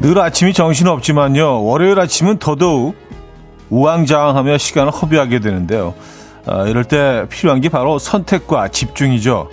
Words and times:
늘 0.00 0.18
아침이 0.18 0.54
정신없지만요. 0.54 1.64
월요일 1.64 2.00
아침은 2.00 2.38
더더욱 2.38 2.96
우왕좌왕하며 3.68 4.56
시간을 4.56 4.90
허비하게 4.90 5.40
되는데요. 5.40 5.94
아, 6.46 6.66
이럴 6.66 6.84
때 6.84 7.26
필요한 7.28 7.60
게 7.60 7.68
바로 7.68 7.98
선택과 7.98 8.68
집중이죠. 8.68 9.50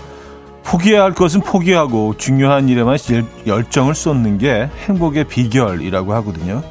포기해야 0.64 1.04
할 1.04 1.14
것은 1.14 1.42
포기하고 1.42 2.16
중요한 2.18 2.70
일에만 2.70 2.98
열정을 3.46 3.94
쏟는 3.94 4.38
게 4.38 4.70
행복의 4.88 5.26
비결이라고 5.26 6.14
하거든요. 6.16 6.64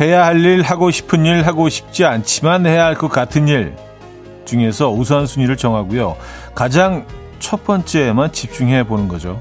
해야 0.00 0.26
할 0.26 0.44
일, 0.44 0.62
하고 0.62 0.90
싶은 0.90 1.24
일, 1.24 1.46
하고 1.46 1.68
싶지 1.68 2.04
않지만 2.04 2.66
해야 2.66 2.84
할 2.86 2.94
것 2.96 3.08
같은 3.08 3.48
일 3.48 3.76
중에서 4.44 4.90
우선순위를 4.90 5.56
정하고요. 5.56 6.16
가장 6.54 7.06
첫 7.38 7.64
번째에만 7.64 8.32
집중해 8.32 8.84
보는 8.84 9.08
거죠. 9.08 9.40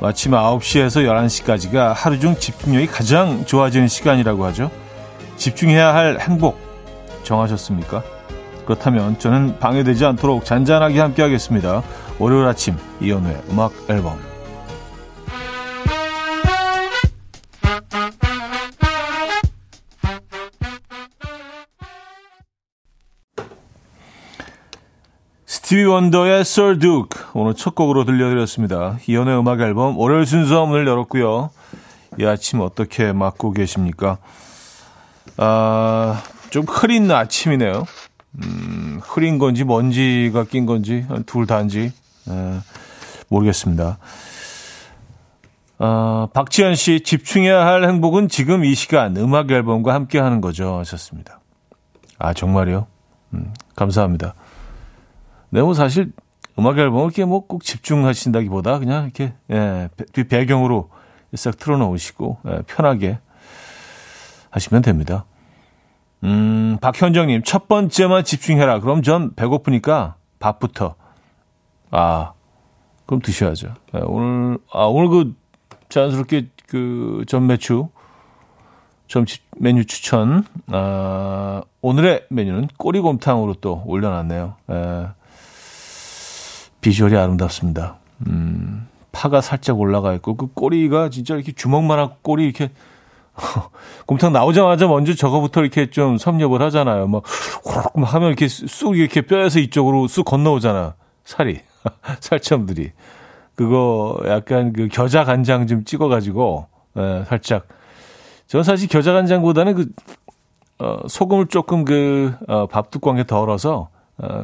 아침 0.00 0.32
9시에서 0.32 1.06
11시까지가 1.06 1.92
하루 1.94 2.18
중 2.18 2.36
집중력이 2.36 2.86
가장 2.86 3.44
좋아지는 3.46 3.88
시간이라고 3.88 4.44
하죠. 4.46 4.70
집중해야 5.36 5.94
할 5.94 6.18
행복 6.20 6.58
정하셨습니까? 7.24 8.02
그렇다면 8.64 9.18
저는 9.18 9.58
방해되지 9.58 10.04
않도록 10.04 10.44
잔잔하게 10.44 11.00
함께 11.00 11.22
하겠습니다. 11.22 11.82
월요일 12.18 12.46
아침 12.46 12.76
이연우의 13.00 13.42
음악 13.50 13.72
앨범 13.88 14.18
스티비 25.66 25.82
원더의 25.82 26.42
Sir 26.42 26.78
Duke 26.78 27.20
오늘 27.34 27.54
첫 27.54 27.74
곡으로 27.74 28.04
들려드렸습니다. 28.04 28.98
이연의 29.08 29.36
음악 29.36 29.60
앨범 29.60 29.98
월요일 29.98 30.24
순서 30.24 30.64
문을 30.64 30.86
열었고요. 30.86 31.50
이 32.20 32.24
아침 32.24 32.60
어떻게 32.60 33.12
맞고 33.12 33.50
계십니까? 33.50 34.18
아, 35.36 36.22
좀 36.50 36.66
흐린 36.68 37.10
아침이네요. 37.10 37.84
음, 38.44 39.00
흐린 39.02 39.38
건지 39.38 39.64
먼지가 39.64 40.44
낀 40.44 40.66
건지 40.66 41.04
둘 41.26 41.48
다인지 41.48 41.92
에, 42.28 42.60
모르겠습니다. 43.26 43.98
아, 45.78 46.28
박지현 46.32 46.76
씨 46.76 47.00
집중해야 47.00 47.66
할 47.66 47.82
행복은 47.82 48.28
지금 48.28 48.64
이 48.64 48.76
시간 48.76 49.16
음악 49.16 49.50
앨범과 49.50 49.92
함께 49.92 50.20
하는 50.20 50.40
거죠 50.40 50.78
하셨습니다. 50.78 51.40
아 52.20 52.32
정말요? 52.34 52.86
음, 53.34 53.52
감사합니다. 53.74 54.34
네, 55.50 55.62
뭐 55.62 55.74
사실 55.74 56.12
음악 56.58 56.78
앨범을 56.78 57.04
이렇게 57.04 57.24
뭐 57.24 57.46
꼭 57.46 57.62
집중하신다기보다 57.62 58.78
그냥 58.78 59.04
이렇게 59.04 59.34
예, 59.50 59.88
배경으로 60.28 60.90
싹 61.34 61.56
틀어놓으시고 61.58 62.38
예, 62.48 62.62
편하게 62.66 63.18
하시면 64.50 64.82
됩니다. 64.82 65.24
음, 66.24 66.78
박현정님 66.80 67.42
첫 67.44 67.68
번째만 67.68 68.24
집중해라. 68.24 68.80
그럼 68.80 69.02
전 69.02 69.34
배고프니까 69.34 70.16
밥부터. 70.38 70.94
아, 71.90 72.32
그럼 73.06 73.20
드셔야죠. 73.20 73.74
예, 73.94 74.00
오늘 74.04 74.58
아 74.72 74.84
오늘 74.84 75.08
그 75.08 75.34
자연스럽게 75.88 76.48
그 76.68 77.24
전 77.28 77.46
매추 77.46 77.88
점 79.08 79.24
메뉴 79.58 79.84
추천. 79.84 80.44
아, 80.72 81.62
오늘의 81.80 82.26
메뉴는 82.30 82.68
꼬리곰탕으로 82.76 83.54
또 83.60 83.82
올려놨네요. 83.86 84.54
예. 84.70 85.08
비주얼이 86.86 87.16
아름답습니다. 87.16 87.96
음, 88.28 88.86
파가 89.10 89.40
살짝 89.40 89.80
올라가 89.80 90.14
있고 90.14 90.36
그 90.36 90.46
꼬리가 90.46 91.08
진짜 91.10 91.34
이렇게 91.34 91.50
주먹만한 91.50 92.10
꼬리 92.22 92.44
이렇게 92.44 92.70
곰탕 94.06 94.32
나오자마자 94.32 94.86
먼저 94.86 95.12
저거부터 95.12 95.62
이렇게 95.62 95.90
좀 95.90 96.16
섭렵을 96.16 96.62
하잖아요. 96.62 97.08
막, 97.08 97.24
막 97.96 98.14
하면 98.14 98.28
이렇게 98.28 98.46
쑥 98.46 98.96
이렇게 98.96 99.22
뼈에서 99.22 99.58
이쪽으로 99.58 100.06
쑥 100.06 100.22
건너오잖아. 100.24 100.94
살이. 101.24 101.58
살점들이. 102.20 102.92
그거 103.56 104.20
약간 104.26 104.72
그 104.72 104.86
겨자 104.86 105.24
간장 105.24 105.66
좀 105.66 105.84
찍어가지고, 105.84 106.66
예, 106.98 107.24
살짝. 107.26 107.66
저는 108.46 108.62
사실 108.62 108.88
겨자 108.88 109.12
간장보다는 109.12 109.74
그, 109.74 109.86
어, 110.78 110.98
소금을 111.08 111.46
조금 111.46 111.84
그, 111.84 112.34
어, 112.46 112.66
밥 112.66 112.90
뚜껑에 112.90 113.24
덜어서, 113.24 113.88
어, 114.18 114.42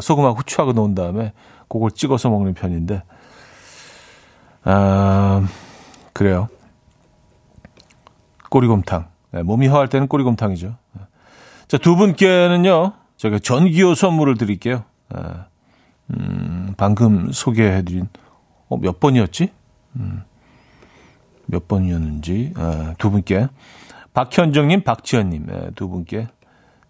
소금하고 0.00 0.38
후추하고 0.38 0.72
넣은 0.72 0.94
다음에 0.94 1.32
그걸 1.68 1.90
찍어서 1.90 2.30
먹는 2.30 2.54
편인데, 2.54 3.02
아, 4.64 5.46
그래요. 6.12 6.48
꼬리곰탕. 8.50 9.08
네, 9.32 9.42
몸이 9.42 9.66
허할 9.66 9.88
때는 9.88 10.08
꼬리곰탕이죠. 10.08 10.76
네. 10.92 11.02
자, 11.68 11.78
두 11.78 11.96
분께는요, 11.96 12.92
제가 13.16 13.38
전기요 13.38 13.94
선물을 13.94 14.36
드릴게요. 14.36 14.84
네. 15.14 15.20
음, 16.10 16.74
방금 16.76 17.32
소개해드린, 17.32 18.08
어, 18.68 18.76
몇 18.76 19.00
번이었지? 19.00 19.52
음, 19.96 20.22
몇 21.46 21.68
번이었는지, 21.68 22.52
아, 22.56 22.94
두 22.98 23.10
분께. 23.10 23.48
박현정님, 24.14 24.82
박지현님, 24.82 25.46
네, 25.46 25.70
두 25.74 25.88
분께 25.88 26.28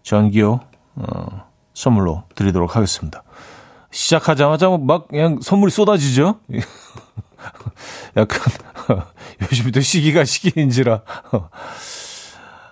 전기요, 0.03 0.61
어, 0.95 1.47
선물로 1.73 2.23
드리도록 2.35 2.75
하겠습니다. 2.75 3.23
시작하자마자 3.91 4.69
막 4.81 5.07
그냥 5.07 5.39
선물이 5.41 5.71
쏟아지죠? 5.71 6.39
약간 8.17 8.39
요즘부터 9.41 9.81
시기가 9.81 10.25
시기인지라. 10.25 11.01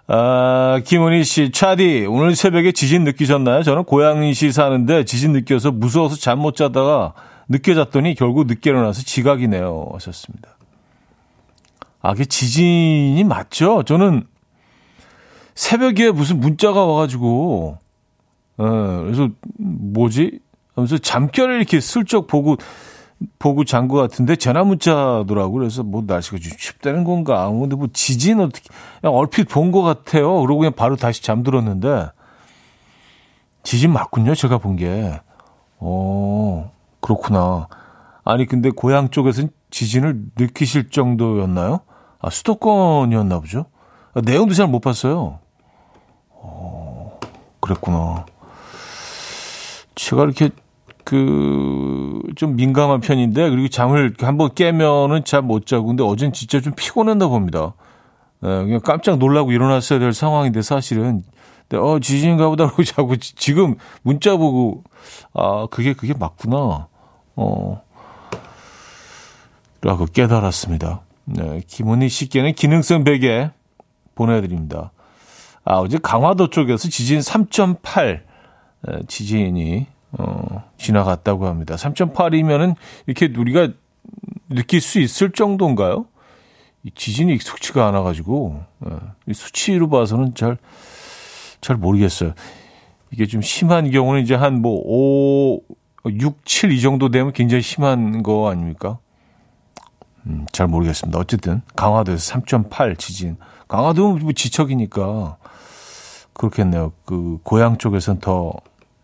아, 0.08 0.82
김은희 0.86 1.24
씨, 1.24 1.52
차디, 1.52 2.06
오늘 2.08 2.36
새벽에 2.36 2.72
지진 2.72 3.04
느끼셨나요? 3.06 3.64
저는 3.64 3.86
고양시 3.86 4.52
사는데 4.52 5.04
지진 5.06 5.32
느껴서 5.32 5.72
무서워서 5.72 6.16
잠 6.16 6.40
못 6.40 6.56
자다가 6.56 7.14
늦게 7.50 7.74
잤더니 7.76 8.14
결국 8.16 8.46
늦게 8.48 8.70
일어나서 8.70 9.02
지각이네요. 9.04 9.90
하셨습니다. 9.94 10.50
아, 12.02 12.12
그게 12.12 12.26
지진이 12.26 13.24
맞죠? 13.24 13.82
저는 13.84 14.28
새벽에 15.56 16.12
무슨 16.12 16.40
문자가 16.40 16.86
와가지고, 16.86 17.78
예, 18.60 18.64
그래서 18.64 19.30
뭐지? 19.58 20.40
하면서 20.76 20.98
잠결을 20.98 21.56
이렇게 21.58 21.80
슬쩍 21.80 22.28
보고 22.28 22.58
보고 23.40 23.64
잔 23.64 23.88
것 23.88 23.96
같은데 23.98 24.36
전화 24.36 24.64
문자더라고. 24.64 25.54
그래서 25.54 25.84
뭐 25.84 26.04
날씨가 26.06 26.38
좀 26.38 26.52
춥다는 26.58 27.04
건가. 27.06 27.50
근데 27.50 27.76
뭐 27.76 27.88
지진 27.94 28.42
어떻게 28.42 28.68
그냥 29.02 29.16
얼핏 29.16 29.46
본 29.48 29.72
것 29.72 29.82
같아요. 29.84 30.42
그러고 30.42 30.60
그냥 30.60 30.74
바로 30.74 30.96
다시 30.98 31.24
잠들었는데 31.24 32.10
지진 33.64 33.92
맞군요. 33.94 34.36
제가 34.36 34.58
본 34.58 34.76
게. 34.76 35.20
어 35.78 36.72
그렇구나. 37.00 37.68
아니 38.24 38.46
근데 38.46 38.70
고향 38.70 39.10
쪽에서는 39.10 39.50
지진을 39.72 40.20
느끼실 40.38 40.90
정도였나요? 40.90 41.82
아 42.20 42.30
수도권이었나 42.30 43.40
보죠. 43.40 43.66
아, 44.14 44.22
내용도 44.22 44.54
잘 44.54 44.68
못 44.68 44.80
봤어요. 44.80 45.40
어 46.32 47.20
그랬구나. 47.62 48.26
제가 49.96 50.24
이렇게 50.24 50.50
그, 51.06 52.20
좀 52.36 52.56
민감한 52.58 53.00
편인데, 53.00 53.50
그리고 53.50 53.68
잠을 53.70 54.14
한번 54.20 54.54
깨면은 54.54 55.24
잘못 55.24 55.66
자고, 55.66 55.88
근데 55.88 56.04
어젠 56.04 56.34
진짜 56.34 56.60
좀 56.60 56.74
피곤했나 56.76 57.28
봅니다. 57.28 57.76
예, 58.44 58.48
그냥 58.48 58.80
깜짝 58.84 59.18
놀라고 59.18 59.52
일어났어야 59.54 60.00
될 60.00 60.12
상황인데, 60.14 60.62
사실은. 60.62 61.24
근데, 61.70 61.82
어, 61.82 62.00
지진인가 62.00 62.50
보다 62.50 62.66
그러고 62.66 62.84
자고, 62.84 63.16
지 63.16 63.54
금 63.54 63.76
문자 64.02 64.36
보고, 64.36 64.84
아, 65.34 65.68
그게, 65.72 65.94
그게 65.94 66.14
맞구나. 66.14 66.88
어, 67.38 67.82
라고 69.82 70.06
깨달았습니다. 70.06 71.02
네, 71.26 71.62
김은희 71.68 72.10
씨께는 72.10 72.54
기능성 72.54 73.04
베개 73.04 73.52
보내드립니다. 74.16 74.92
아, 75.64 75.76
어제 75.78 75.98
강화도 76.02 76.50
쪽에서 76.50 76.90
지진 76.90 77.20
3.8 77.20 78.22
지진이 79.08 79.88
어, 80.18 80.64
지나갔다고 80.78 81.48
합니다. 81.48 81.76
3.8이면은 81.76 82.76
이렇게 83.08 83.32
우리가 83.38 83.70
느낄 84.50 84.82
수 84.82 85.00
있을 85.00 85.32
정도인가요? 85.32 86.06
이 86.84 86.92
지진이 86.94 87.34
익숙치가 87.34 87.88
않아가지고 87.88 88.64
예, 88.88 88.96
이 89.28 89.34
수치로 89.34 89.90
봐서는 89.90 90.36
잘 90.36 90.58
잘 91.66 91.78
모르겠어요. 91.78 92.34
이게 93.12 93.26
좀 93.26 93.42
심한 93.42 93.90
경우는 93.90 94.22
이제 94.22 94.36
한 94.36 94.62
뭐 94.62 94.82
5, 94.86 95.62
6, 96.06 96.46
7 96.46 96.72
이 96.72 96.80
정도 96.80 97.10
되면 97.10 97.34
굉장히 97.34 97.64
심한 97.64 98.22
거 98.22 98.50
아닙니까? 98.52 99.00
음, 100.28 100.46
잘 100.52 100.68
모르겠습니다. 100.68 101.18
어쨌든 101.18 101.64
강화도에서 101.76 102.36
3.8 102.36 103.00
지진. 103.00 103.38
강화도는 103.68 104.20
뭐 104.20 104.34
지척이니까 104.34 105.38
그렇겠네요. 106.34 106.92
그 107.06 107.40
고향 107.42 107.78
쪽에선 107.80 108.20
더 108.20 108.54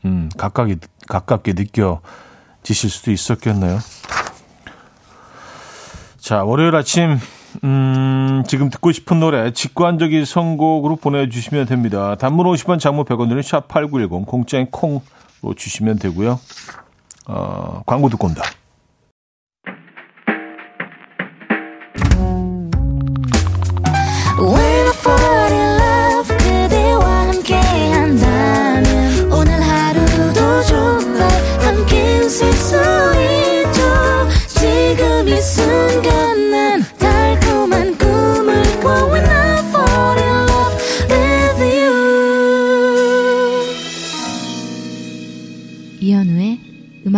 음, 0.06 0.30
가깝게 0.38 0.78
가깝게 1.08 1.54
느껴지실 1.54 2.90
수도 2.90 3.12
있었겠네요. 3.12 3.80
자, 6.18 6.44
월요일 6.44 6.76
아침 6.76 7.18
음, 7.64 8.44
지금 8.48 8.70
듣고 8.70 8.92
싶은 8.92 9.20
노래 9.20 9.52
직관적인 9.52 10.26
선곡으로 10.26 10.96
보내주시면 10.96 11.66
됩니다. 11.66 12.16
단문 12.16 12.46
50원, 12.46 12.80
장문 12.80 13.06
100원 13.06 13.30
드는 13.30 13.42
샵8910 13.42 14.26
공짜인 14.26 14.68
콩으로 14.72 15.54
주시면 15.56 16.00
되고요. 16.00 16.40
어, 17.28 17.84
광고 17.86 18.10
듣고 18.10 18.28
온다. 18.28 18.44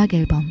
음악 0.04 0.14
앨범 0.14 0.44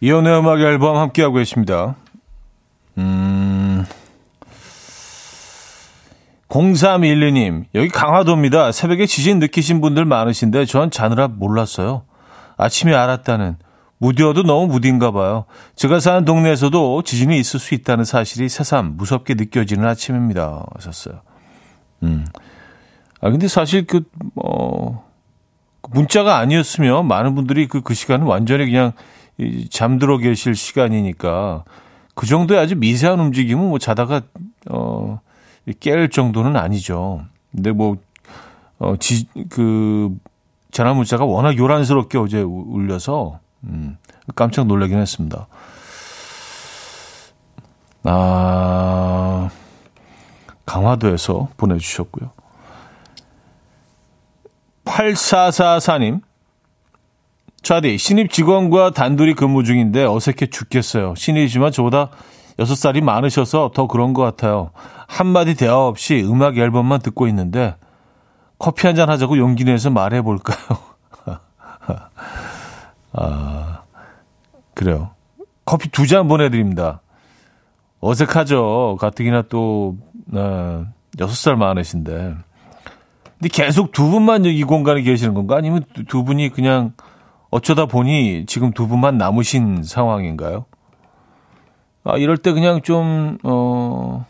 이연의 0.00 0.38
음악 0.38 0.60
앨범 0.60 0.96
함께하고 0.96 1.34
계십니다. 1.36 1.96
음, 2.98 3.84
0312님, 6.48 7.64
여기 7.74 7.88
강화도입니다. 7.88 8.72
새벽에 8.72 9.04
지진 9.06 9.38
느끼신 9.38 9.80
분들 9.80 10.04
많으신데 10.04 10.64
전 10.64 10.90
자느라 10.90 11.28
몰랐어요. 11.28 12.04
아침에 12.56 12.94
알았다는 12.94 13.56
무디어도 13.98 14.44
너무 14.44 14.66
무딘가 14.66 15.10
봐요. 15.10 15.44
제가 15.74 16.00
사는 16.00 16.24
동네에서도 16.24 17.02
지진이 17.02 17.38
있을 17.38 17.60
수 17.60 17.74
있다는 17.74 18.04
사실이 18.04 18.48
새삼 18.48 18.96
무섭게 18.96 19.34
느껴지는 19.34 19.86
아침입니다. 19.86 20.64
하셨어요. 20.74 21.20
음. 22.02 22.24
아, 23.20 23.30
근데 23.30 23.48
사실 23.48 23.86
그, 23.86 24.02
어, 24.36 25.04
문자가 25.90 26.38
아니었으면 26.38 27.06
많은 27.06 27.34
분들이 27.34 27.66
그, 27.66 27.80
그 27.80 27.94
시간은 27.94 28.26
완전히 28.26 28.66
그냥 28.66 28.92
이, 29.38 29.68
잠들어 29.68 30.18
계실 30.18 30.54
시간이니까 30.54 31.64
그 32.14 32.26
정도의 32.26 32.60
아주 32.60 32.76
미세한 32.76 33.20
움직임은 33.20 33.68
뭐 33.68 33.78
자다가, 33.78 34.22
어, 34.70 35.20
깰 35.80 36.10
정도는 36.10 36.56
아니죠. 36.56 37.24
근데 37.52 37.72
뭐, 37.72 37.96
어, 38.78 38.96
지, 38.98 39.26
그, 39.48 40.16
전화 40.70 40.92
문자가 40.94 41.24
워낙 41.24 41.56
요란스럽게 41.56 42.18
어제 42.18 42.40
울려서, 42.42 43.40
음, 43.64 43.96
깜짝 44.34 44.66
놀라긴 44.66 44.98
했습니다. 44.98 45.46
아, 48.04 49.50
강화도에서 50.64 51.48
보내주셨고요. 51.56 52.30
8444님. 54.86 56.20
차디, 57.62 57.98
신입 57.98 58.30
직원과 58.30 58.90
단둘이 58.90 59.34
근무 59.34 59.64
중인데 59.64 60.04
어색해 60.04 60.46
죽겠어요. 60.46 61.14
신입이지만 61.16 61.72
저보다 61.72 62.10
6살이 62.58 63.02
많으셔서 63.02 63.72
더 63.74 63.86
그런 63.86 64.14
것 64.14 64.22
같아요. 64.22 64.70
한마디 65.08 65.54
대화 65.54 65.86
없이 65.86 66.22
음악 66.26 66.56
앨범만 66.56 67.00
듣고 67.00 67.26
있는데 67.28 67.74
커피 68.58 68.86
한잔 68.86 69.10
하자고 69.10 69.36
용기 69.38 69.64
내서 69.64 69.90
말해볼까요? 69.90 70.78
아, 73.12 73.82
그래요. 74.74 75.10
커피 75.64 75.88
두 75.90 76.06
잔 76.06 76.28
보내드립니다. 76.28 77.00
어색하죠. 78.00 78.96
가뜩이나 79.00 79.42
또, 79.48 79.96
어, 80.32 80.86
6살 81.18 81.56
많으신데. 81.56 82.36
근데 83.38 83.48
계속 83.48 83.92
두 83.92 84.08
분만 84.08 84.44
이 84.44 84.62
공간에 84.64 85.02
계시는 85.02 85.34
건가? 85.34 85.56
아니면 85.56 85.84
두 86.08 86.24
분이 86.24 86.50
그냥 86.50 86.92
어쩌다 87.50 87.86
보니 87.86 88.46
지금 88.46 88.72
두 88.72 88.88
분만 88.88 89.18
남으신 89.18 89.82
상황인가요? 89.82 90.64
아, 92.04 92.16
이럴 92.16 92.36
때 92.36 92.52
그냥 92.52 92.82
좀, 92.82 93.38
어, 93.42 94.24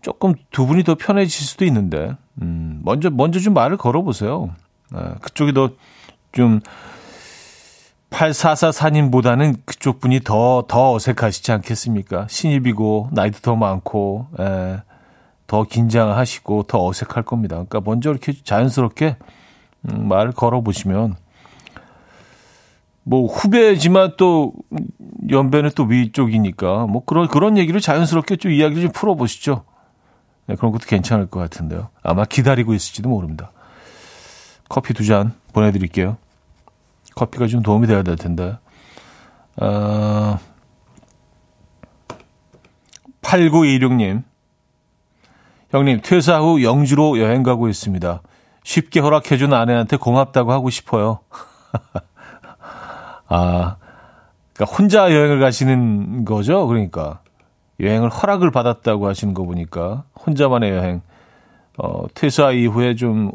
조금 0.00 0.34
두 0.50 0.66
분이 0.66 0.84
더 0.84 0.94
편해질 0.94 1.44
수도 1.44 1.64
있는데, 1.64 2.16
음, 2.40 2.80
먼저, 2.84 3.10
먼저 3.10 3.40
좀 3.40 3.52
말을 3.52 3.76
걸어보세요. 3.76 4.54
아, 4.92 5.14
그쪽이 5.20 5.52
더 5.54 5.70
좀, 6.32 6.60
8444님보다는 8.10 9.56
그쪽 9.66 10.00
분이 10.00 10.20
더, 10.20 10.64
더 10.68 10.92
어색하시지 10.94 11.50
않겠습니까? 11.50 12.26
신입이고, 12.28 13.10
나이도 13.12 13.40
더 13.40 13.56
많고, 13.56 14.28
에, 14.38 14.44
예. 14.44 14.82
더 15.48 15.64
긴장하시고 15.64 16.64
더 16.64 16.86
어색할 16.86 17.24
겁니다. 17.24 17.56
그러니까 17.56 17.80
먼저 17.84 18.10
이렇게 18.10 18.32
자연스럽게 18.32 19.16
음, 19.88 20.06
말을 20.08 20.32
걸어보시면 20.32 21.16
뭐 23.02 23.26
후배지만 23.26 24.12
또 24.18 24.52
연배는 25.30 25.70
또 25.74 25.84
위쪽이니까 25.84 26.86
뭐 26.86 27.02
그런 27.04 27.26
그런 27.26 27.56
얘기를 27.56 27.80
자연스럽게 27.80 28.36
좀 28.36 28.52
이야기를 28.52 28.82
좀 28.82 28.92
풀어보시죠. 28.92 29.64
네, 30.46 30.54
그런 30.56 30.70
것도 30.70 30.86
괜찮을 30.86 31.26
것 31.26 31.40
같은데요. 31.40 31.88
아마 32.02 32.24
기다리고 32.24 32.74
있을지도 32.74 33.08
모릅니다. 33.08 33.50
커피 34.68 34.92
두 34.92 35.02
잔 35.04 35.32
보내드릴게요. 35.54 36.18
커피가 37.14 37.46
좀 37.46 37.62
도움이 37.62 37.86
돼야 37.86 38.02
될 38.02 38.16
텐데. 38.16 38.58
어, 39.56 40.38
8926님. 43.22 44.22
형님, 45.70 46.00
퇴사 46.02 46.40
후 46.40 46.62
영주로 46.62 47.18
여행 47.20 47.42
가고 47.42 47.68
있습니다. 47.68 48.22
쉽게 48.64 49.00
허락해준 49.00 49.52
아내한테 49.52 49.96
고맙다고 49.96 50.52
하고 50.52 50.70
싶어요. 50.70 51.20
아, 53.28 53.76
그러니까 54.54 54.76
혼자 54.76 55.12
여행을 55.12 55.40
가시는 55.40 56.24
거죠? 56.24 56.66
그러니까. 56.66 57.20
여행을 57.80 58.08
허락을 58.08 58.50
받았다고 58.50 59.06
하시는 59.06 59.34
거 59.34 59.44
보니까. 59.44 60.04
혼자만의 60.26 60.70
여행. 60.72 61.02
어, 61.76 62.06
퇴사 62.14 62.52
이후에 62.52 62.94
좀, 62.94 63.32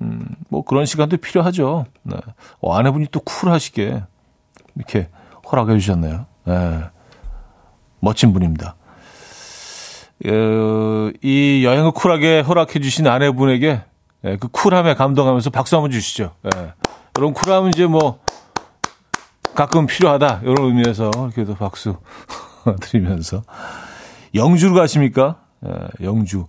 음, 0.00 0.24
뭐 0.48 0.64
그런 0.64 0.86
시간도 0.86 1.16
필요하죠. 1.18 1.84
네. 2.04 2.16
어, 2.60 2.74
아내분이 2.74 3.08
또 3.10 3.20
쿨하시게 3.20 4.02
이렇게 4.76 5.08
허락해 5.50 5.78
주셨네요. 5.78 6.26
네. 6.44 6.80
멋진 8.00 8.32
분입니다. 8.32 8.76
어, 10.26 11.10
이 11.22 11.62
여행을 11.64 11.92
쿨하게 11.92 12.40
허락해 12.40 12.80
주신 12.80 13.06
아내분에게 13.06 13.82
예, 14.24 14.36
그 14.36 14.48
쿨함에 14.48 14.94
감동하면서 14.94 15.50
박수 15.50 15.74
한번 15.76 15.90
주시죠. 15.90 16.32
예. 16.54 16.72
이런 17.18 17.32
쿨함은 17.34 17.70
이제 17.70 17.86
뭐 17.86 18.20
가끔 19.54 19.86
필요하다 19.86 20.40
이런 20.44 20.56
의미에서 20.66 21.10
이렇게도 21.14 21.56
박수 21.56 21.96
드리면서 22.80 23.42
영주로 24.34 24.74
가십니까? 24.74 25.40
예, 25.66 26.04
영주. 26.06 26.46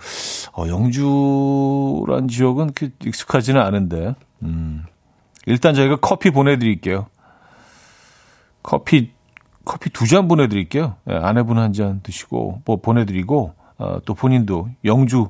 어, 0.53 0.67
영주란 0.67 2.27
지역은 2.27 2.73
그 2.75 2.91
익숙하지는 3.03 3.59
않은데 3.61 4.13
음. 4.43 4.85
일단 5.47 5.73
저희가 5.73 5.95
커피 5.97 6.29
보내드릴게요. 6.29 7.07
커피 8.61 9.11
커피 9.65 9.89
두 9.89 10.05
잔 10.05 10.27
보내드릴게요. 10.27 10.95
예, 11.09 11.15
아내분 11.15 11.57
한 11.57 11.73
잔 11.73 12.01
드시고 12.03 12.61
뭐 12.65 12.75
보내드리고 12.81 13.53
어, 13.77 13.99
또 14.05 14.13
본인도 14.13 14.69
영주 14.85 15.29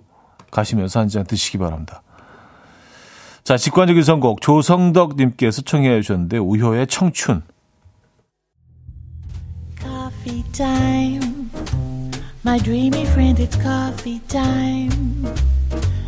가시면서 0.51 0.99
한 0.99 1.07
잔 1.09 1.23
드시기 1.25 1.57
바랍니다. 1.57 2.01
자, 3.43 3.57
직관적인 3.57 4.03
선곡 4.03 4.41
조성덕님께서 4.41 5.63
청해 5.63 6.01
주셨는데 6.01 6.37
우효의 6.37 6.87
청춘. 6.87 7.41
Coffee 9.81 10.43
time. 10.53 11.49
My 12.45 12.57
dreamy 12.59 13.03
friend, 13.03 13.41
it's 13.41 13.55
coffee 13.61 14.19
time. 14.27 15.25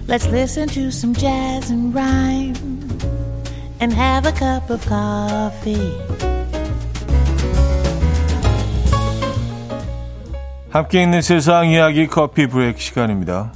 Let's 0.07 0.27
listen 0.27 0.67
to 0.69 0.87
some 0.91 1.13
jazz 1.15 1.71
and 1.71 1.93
rhyme 1.93 2.55
and 3.81 3.91
have 3.93 4.25
a 4.27 4.31
cup 4.31 4.69
of 4.69 4.85
coffee. 4.87 5.91
함께 10.75 11.01
있는 11.01 11.21
세상 11.21 11.69
이야기 11.69 12.05
커피 12.05 12.47
브레이크 12.47 12.81
시간입니다. 12.81 13.53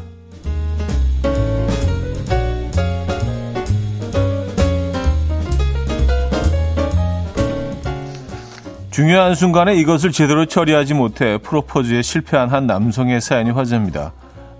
중요한 8.89 9.35
순간에 9.35 9.75
이것을 9.75 10.13
제대로 10.13 10.45
처리하지 10.45 10.93
못해 10.93 11.37
프로포즈에 11.39 12.03
실패한 12.03 12.51
한 12.51 12.67
남성의 12.67 13.19
사연이 13.19 13.49
화제입니다. 13.49 14.13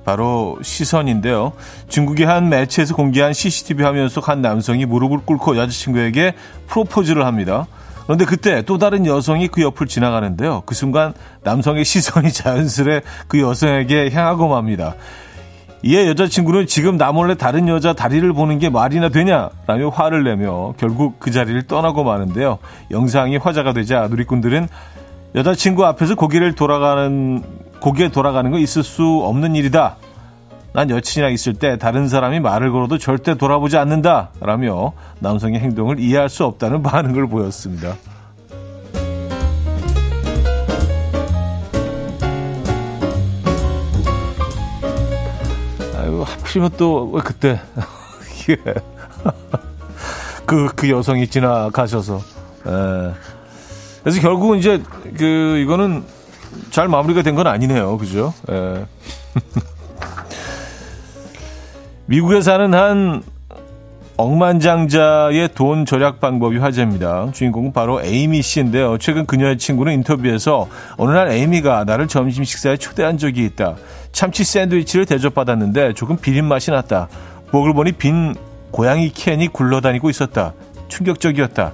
바로 0.04 0.60
시선인데요. 0.62 1.54
중국의 1.88 2.26
한 2.26 2.50
매체에서 2.50 2.94
공개한 2.94 3.32
CCTV 3.32 3.86
화면 3.86 4.10
속 4.10 4.28
한 4.28 4.42
남성이 4.42 4.86
무릎을 4.86 5.20
꿇고 5.20 5.56
여자친구에게 5.56 6.34
프로포즈를 6.68 7.26
합니다. 7.26 7.68
그런데 8.10 8.26
그때 8.26 8.64
또 8.64 8.80
다른 8.80 9.06
여성이 9.06 9.48
그 9.50 9.62
옆을 9.62 9.86
지나가는데요. 9.86 10.64
그 10.66 10.74
순간 10.74 11.14
남성의 11.44 11.86
시선이 11.86 12.32
자연스레 12.34 13.02
그 13.28 13.40
여성에게 13.40 14.10
향하고 14.10 14.48
맙니다. 14.48 14.96
이에 15.84 16.08
여자친구는 16.08 16.66
지금 16.66 16.98
나 16.98 17.12
몰래 17.12 17.36
다른 17.36 17.68
여자 17.68 17.94
다리를 17.94 18.34
보는 18.34 18.58
게 18.58 18.72
말이나 18.72 19.10
되냐? 19.10 19.52
라며 19.68 19.90
화를 19.90 20.24
내며 20.24 20.74
결국 20.78 21.20
그 21.20 21.30
자리를 21.30 21.62
떠나고 21.68 22.04
마는데요. 22.04 22.58
영상이 22.90 23.38
화제가 23.38 23.74
되자 23.74 24.08
누리꾼들은 24.08 24.68
여자친구 25.36 25.86
앞에서 25.86 26.16
고개를 26.16 26.56
돌아가는, 26.56 27.44
고개 27.80 28.10
돌아가는 28.10 28.50
거 28.50 28.58
있을 28.58 28.82
수 28.82 29.04
없는 29.24 29.56
일이다. 29.56 29.98
난 30.80 30.90
여친이랑 30.90 31.34
있을 31.34 31.56
때 31.56 31.78
다른 31.78 32.08
사람이 32.08 32.40
말을 32.40 32.72
걸어도 32.72 32.98
절대 32.98 33.36
돌아보지 33.36 33.76
않는다. 33.76 34.30
라며 34.40 34.94
남성의 35.20 35.60
행동을 35.60 36.00
이해할 36.00 36.30
수 36.30 36.46
없다는 36.46 36.84
반응을 36.84 37.28
보였습니다. 37.28 37.98
아유, 45.98 46.24
하필이면 46.26 46.72
또 46.78 47.12
그때 47.26 47.60
그, 50.46 50.70
그 50.76 50.90
여성이 50.90 51.28
지나가셔서. 51.28 52.18
에. 52.68 53.12
그래서 54.02 54.22
결국은 54.22 54.58
이제 54.60 54.82
그 55.18 55.58
이거는 55.58 56.06
잘 56.72 56.88
마무리가 56.88 57.22
된 57.22 57.36
건 57.36 57.48
아니네요. 57.48 57.98
그죠? 57.98 58.34
에. 58.50 58.86
미국에 62.10 62.42
사는 62.42 62.74
한 62.74 63.22
억만장자의 64.18 65.50
돈 65.54 65.86
절약 65.86 66.20
방법이 66.20 66.58
화제입니다. 66.58 67.30
주인공은 67.32 67.72
바로 67.72 68.02
에이미 68.02 68.42
씨인데요. 68.42 68.98
최근 68.98 69.28
그녀의 69.28 69.60
친구는 69.60 69.94
인터뷰에서 69.94 70.68
어느 70.98 71.12
날 71.12 71.28
에이미가 71.30 71.84
나를 71.84 72.08
점심 72.08 72.44
식사에 72.44 72.78
초대한 72.78 73.20
적이 73.20 73.46
있다. 73.46 73.76
참치 74.12 74.44
샌드위치를 74.44 75.06
대접받았는데 75.06 75.94
조금 75.94 76.18
비린 76.18 76.46
맛이 76.46 76.72
났다. 76.72 77.10
목을 77.52 77.76
보니 77.76 77.92
빈 77.92 78.34
고양이 78.72 79.12
캔이 79.12 79.50
굴러다니고 79.50 80.10
있었다. 80.10 80.54
충격적이었다. 80.88 81.74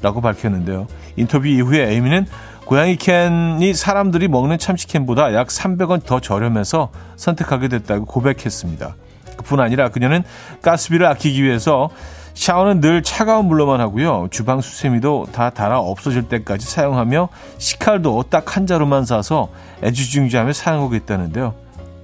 라고 0.00 0.22
밝혔는데요. 0.22 0.86
인터뷰 1.16 1.46
이후에 1.46 1.90
에이미는 1.90 2.24
고양이 2.64 2.96
캔이 2.96 3.74
사람들이 3.74 4.28
먹는 4.28 4.56
참치캔보다 4.56 5.34
약 5.34 5.48
300원 5.48 6.06
더 6.06 6.20
저렴해서 6.20 6.88
선택하게 7.16 7.68
됐다고 7.68 8.06
고백했습니다. 8.06 8.96
뿐 9.38 9.60
아니라 9.60 9.88
그녀는 9.88 10.22
가스비를 10.62 11.06
아끼기 11.06 11.42
위해서 11.42 11.90
샤워는 12.34 12.80
늘 12.80 13.02
차가운 13.02 13.46
물로만 13.46 13.80
하고요. 13.80 14.28
주방 14.30 14.60
수세미도 14.60 15.26
다 15.32 15.50
닳아 15.50 15.78
없어질 15.78 16.28
때까지 16.28 16.66
사용하며 16.66 17.28
식칼도 17.58 18.24
딱 18.30 18.56
한 18.56 18.66
자루만 18.66 19.04
사서 19.04 19.48
애지중지하며 19.82 20.52
사용하고 20.52 20.94
있다는데요. 20.94 21.54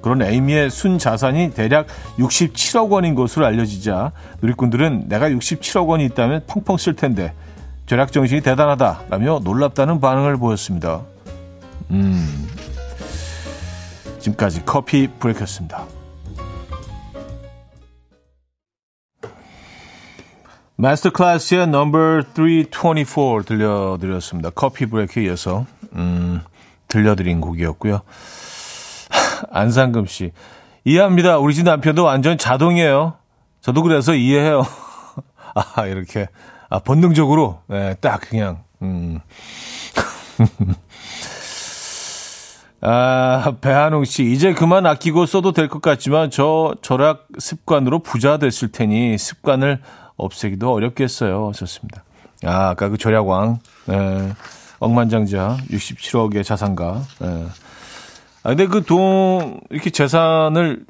그런 0.00 0.22
에이미의 0.22 0.70
순 0.70 0.98
자산이 0.98 1.52
대략 1.54 1.86
67억 2.18 2.90
원인 2.90 3.14
것으로 3.14 3.44
알려지자 3.46 4.12
누리꾼들은 4.40 5.08
내가 5.08 5.28
67억 5.28 5.88
원이 5.88 6.04
있다면 6.06 6.44
펑펑 6.46 6.76
쓸 6.76 6.94
텐데 6.94 7.34
절약 7.86 8.12
정신이 8.12 8.42
대단하다라며 8.42 9.40
놀랍다는 9.44 10.00
반응을 10.00 10.36
보였습니다. 10.36 11.02
음, 11.90 12.48
지금까지 14.20 14.64
커피 14.64 15.08
브레이크였습니다. 15.18 15.97
마스터 20.80 21.10
클래스의 21.10 21.66
넘버 21.66 22.22
324 22.34 23.42
들려드렸습니다. 23.44 24.50
커피 24.50 24.86
브레이크에 24.86 25.24
이어서 25.24 25.66
음, 25.94 26.40
들려드린 26.86 27.40
곡이었고요. 27.40 28.02
안상금 29.50 30.06
씨 30.06 30.30
이해합니다. 30.84 31.38
우리 31.38 31.52
집 31.54 31.64
남편도 31.64 32.04
완전 32.04 32.38
자동이에요. 32.38 33.14
저도 33.60 33.82
그래서 33.82 34.14
이해해요. 34.14 34.62
아 35.74 35.86
이렇게 35.86 36.28
아 36.70 36.78
본능적으로 36.78 37.60
네, 37.66 37.96
딱 38.00 38.20
그냥 38.20 38.62
음. 38.80 39.18
아, 42.80 43.54
배한웅 43.60 44.04
씨, 44.04 44.30
이제 44.30 44.54
그만 44.54 44.86
아끼고 44.86 45.26
써도 45.26 45.50
될 45.50 45.66
것 45.66 45.82
같지만 45.82 46.30
저 46.30 46.76
절약 46.80 47.26
습관으로 47.36 47.98
부자 47.98 48.36
됐을 48.36 48.70
테니 48.70 49.18
습관을 49.18 49.80
없애기도 50.18 50.72
어렵겠어요. 50.72 51.52
좋습니다. 51.54 52.04
아, 52.44 52.70
아까 52.70 52.88
그 52.88 52.98
절약왕, 52.98 53.58
예, 53.90 54.32
억만장자, 54.78 55.56
67억의 55.70 56.44
자산가. 56.44 57.02
예. 57.22 57.46
아, 58.42 58.48
근데 58.50 58.66
그 58.66 58.84
돈, 58.84 59.60
이렇게 59.70 59.90
재산을, 59.90 60.84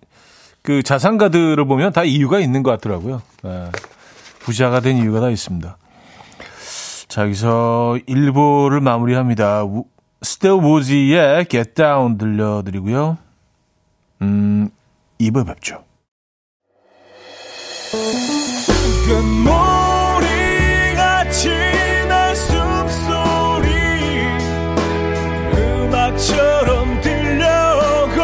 그 0.63 0.83
자산가들을 0.83 1.65
보면 1.65 1.93
다 1.93 2.05
이유가 2.05 2.41
있는 2.41 2.63
것 2.63 2.71
같더라고요. 2.73 3.23
예. 3.45 3.71
부자가 4.41 4.81
된 4.81 4.99
이유가 4.99 5.21
다 5.21 5.31
있습니다. 5.31 5.77
자, 7.09 7.23
여기서 7.23 7.99
1부를 8.07 8.81
마무리합니다. 8.81 9.63
스테우 10.21 10.61
모지의 10.61 11.47
Get 11.47 11.75
Down 11.75 12.19
들려드리고요. 12.19 13.17
음, 14.23 14.71
2부 15.21 15.47
뵙죠. 15.47 15.85
금모리같이 19.09 20.29
날 22.09 22.37
숨소리 22.37 23.71
음악처럼 25.57 27.01
들려오고 27.01 28.21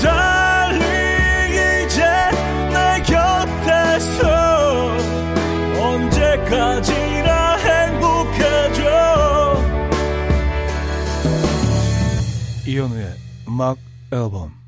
달리 0.00 1.84
이제 1.84 2.02
내 2.72 3.02
곁에서 3.02 4.96
언제까지나 5.78 7.56
행복해져. 7.58 8.80
이현우의 12.66 13.14
음악 13.46 13.76
앨범 14.10 14.61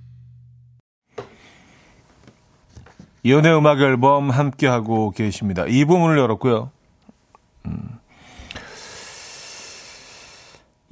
이연의 3.24 3.56
음악 3.56 3.80
앨범 3.80 4.28
함께하고 4.28 5.10
계십니다. 5.10 5.64
이 5.66 5.86
부분을 5.86 6.18
열었고요. 6.18 6.70
음. 7.66 7.98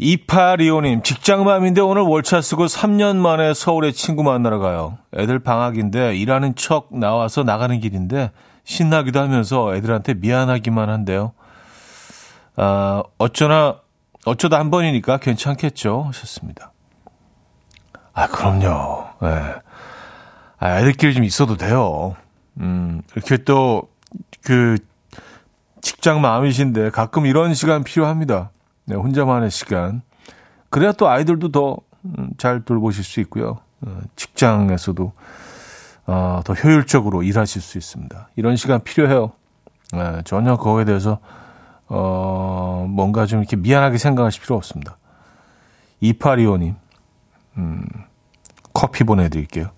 2825님, 0.00 1.04
직장맘인데 1.04 1.82
오늘 1.82 2.02
월차 2.02 2.40
쓰고 2.40 2.66
3년 2.66 3.16
만에 3.16 3.52
서울에 3.52 3.92
친구 3.92 4.22
만나러 4.22 4.58
가요. 4.58 4.96
애들 5.14 5.40
방학인데 5.40 6.16
일하는 6.16 6.54
척 6.56 6.88
나와서 6.90 7.42
나가는 7.44 7.78
길인데 7.78 8.30
신나기도 8.64 9.20
하면서 9.20 9.76
애들한테 9.76 10.14
미안하기만 10.14 10.88
한데요. 10.88 11.32
아, 12.56 13.02
어쩌나, 13.18 13.76
어쩌다 14.24 14.58
한 14.58 14.70
번이니까 14.70 15.18
괜찮겠죠? 15.18 16.04
하셨습니다. 16.08 16.72
아, 18.14 18.26
그럼요. 18.26 19.04
예. 19.22 19.26
네. 19.26 19.54
아, 20.58 20.78
애들끼리 20.78 21.12
좀 21.12 21.24
있어도 21.24 21.56
돼요. 21.56 22.14
음, 22.60 23.02
이렇게 23.14 23.38
또, 23.38 23.88
그, 24.44 24.76
직장 25.80 26.20
마음이신데 26.20 26.90
가끔 26.90 27.26
이런 27.26 27.54
시간 27.54 27.82
필요합니다. 27.84 28.50
네, 28.84 28.94
혼자만의 28.94 29.50
시간. 29.50 30.02
그래야 30.70 30.92
또 30.92 31.08
아이들도 31.08 31.50
더잘 31.50 32.54
음, 32.54 32.64
돌보실 32.64 33.04
수 33.04 33.20
있고요. 33.20 33.58
어, 33.82 34.00
직장에서도 34.16 35.12
어, 36.06 36.40
더 36.44 36.54
효율적으로 36.54 37.22
일하실 37.22 37.60
수 37.60 37.78
있습니다. 37.78 38.28
이런 38.36 38.56
시간 38.56 38.82
필요해요. 38.82 39.32
네, 39.92 40.22
전혀 40.24 40.56
거기에 40.56 40.84
대해서 40.84 41.18
어, 41.88 42.86
뭔가 42.88 43.26
좀 43.26 43.40
이렇게 43.40 43.56
미안하게 43.56 43.98
생각하실 43.98 44.42
필요 44.42 44.56
없습니다. 44.56 44.96
2825님, 46.02 46.74
음, 47.58 47.86
커피 48.72 49.04
보내드릴게요. 49.04 49.70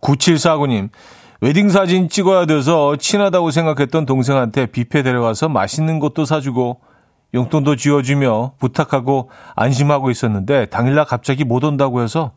9749님, 0.00 0.90
웨딩 1.40 1.70
사진 1.70 2.08
찍어야 2.08 2.46
돼서 2.46 2.96
친하다고 2.96 3.50
생각했던 3.50 4.06
동생한테 4.06 4.66
뷔페 4.66 5.02
데려가서 5.02 5.48
맛있는 5.48 5.98
것도 5.98 6.24
사주고 6.24 6.80
용돈도 7.32 7.76
쥐어주며 7.76 8.54
부탁하고 8.58 9.30
안심하고 9.54 10.10
있었는데 10.10 10.66
당일날 10.66 11.04
갑자기 11.04 11.44
못 11.44 11.64
온다고 11.64 12.02
해서 12.02 12.32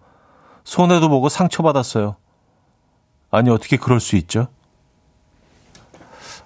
손해도 0.64 1.10
보고 1.10 1.30
상처받았어요. 1.30 2.16
아니, 3.32 3.50
어떻게 3.50 3.78
그럴 3.78 4.00
수 4.00 4.16
있죠? 4.16 4.48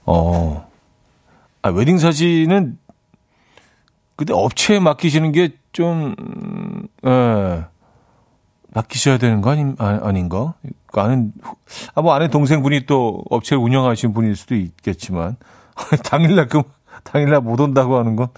어, 0.06 0.68
아, 1.62 1.70
웨딩 1.70 1.98
사진은 1.98 2.80
근데 4.16 4.34
업체에 4.34 4.80
맡기시는 4.80 5.32
게 5.32 5.50
좀, 5.74 6.16
음, 6.18 6.88
예, 7.06 7.66
맡기셔야 8.74 9.18
되는 9.20 9.42
거 9.42 9.52
아닌, 9.52 9.76
아, 9.78 10.00
아닌가? 10.02 10.56
그 10.98 11.01
아는, 11.01 11.32
아, 11.94 12.01
뭐 12.01 12.16
아는 12.16 12.32
동생분이 12.32 12.88
또 12.88 13.24
업체를 13.30 13.62
운영하시는 13.62 14.16
분일 14.16 14.36
수도 14.36 14.56
있겠지만, 14.56 15.36
당일날 16.04 16.48
그, 16.48 16.63
당일날 17.04 17.42
못 17.42 17.60
온다고 17.60 17.98
하는 18.00 18.16
건, 18.16 18.30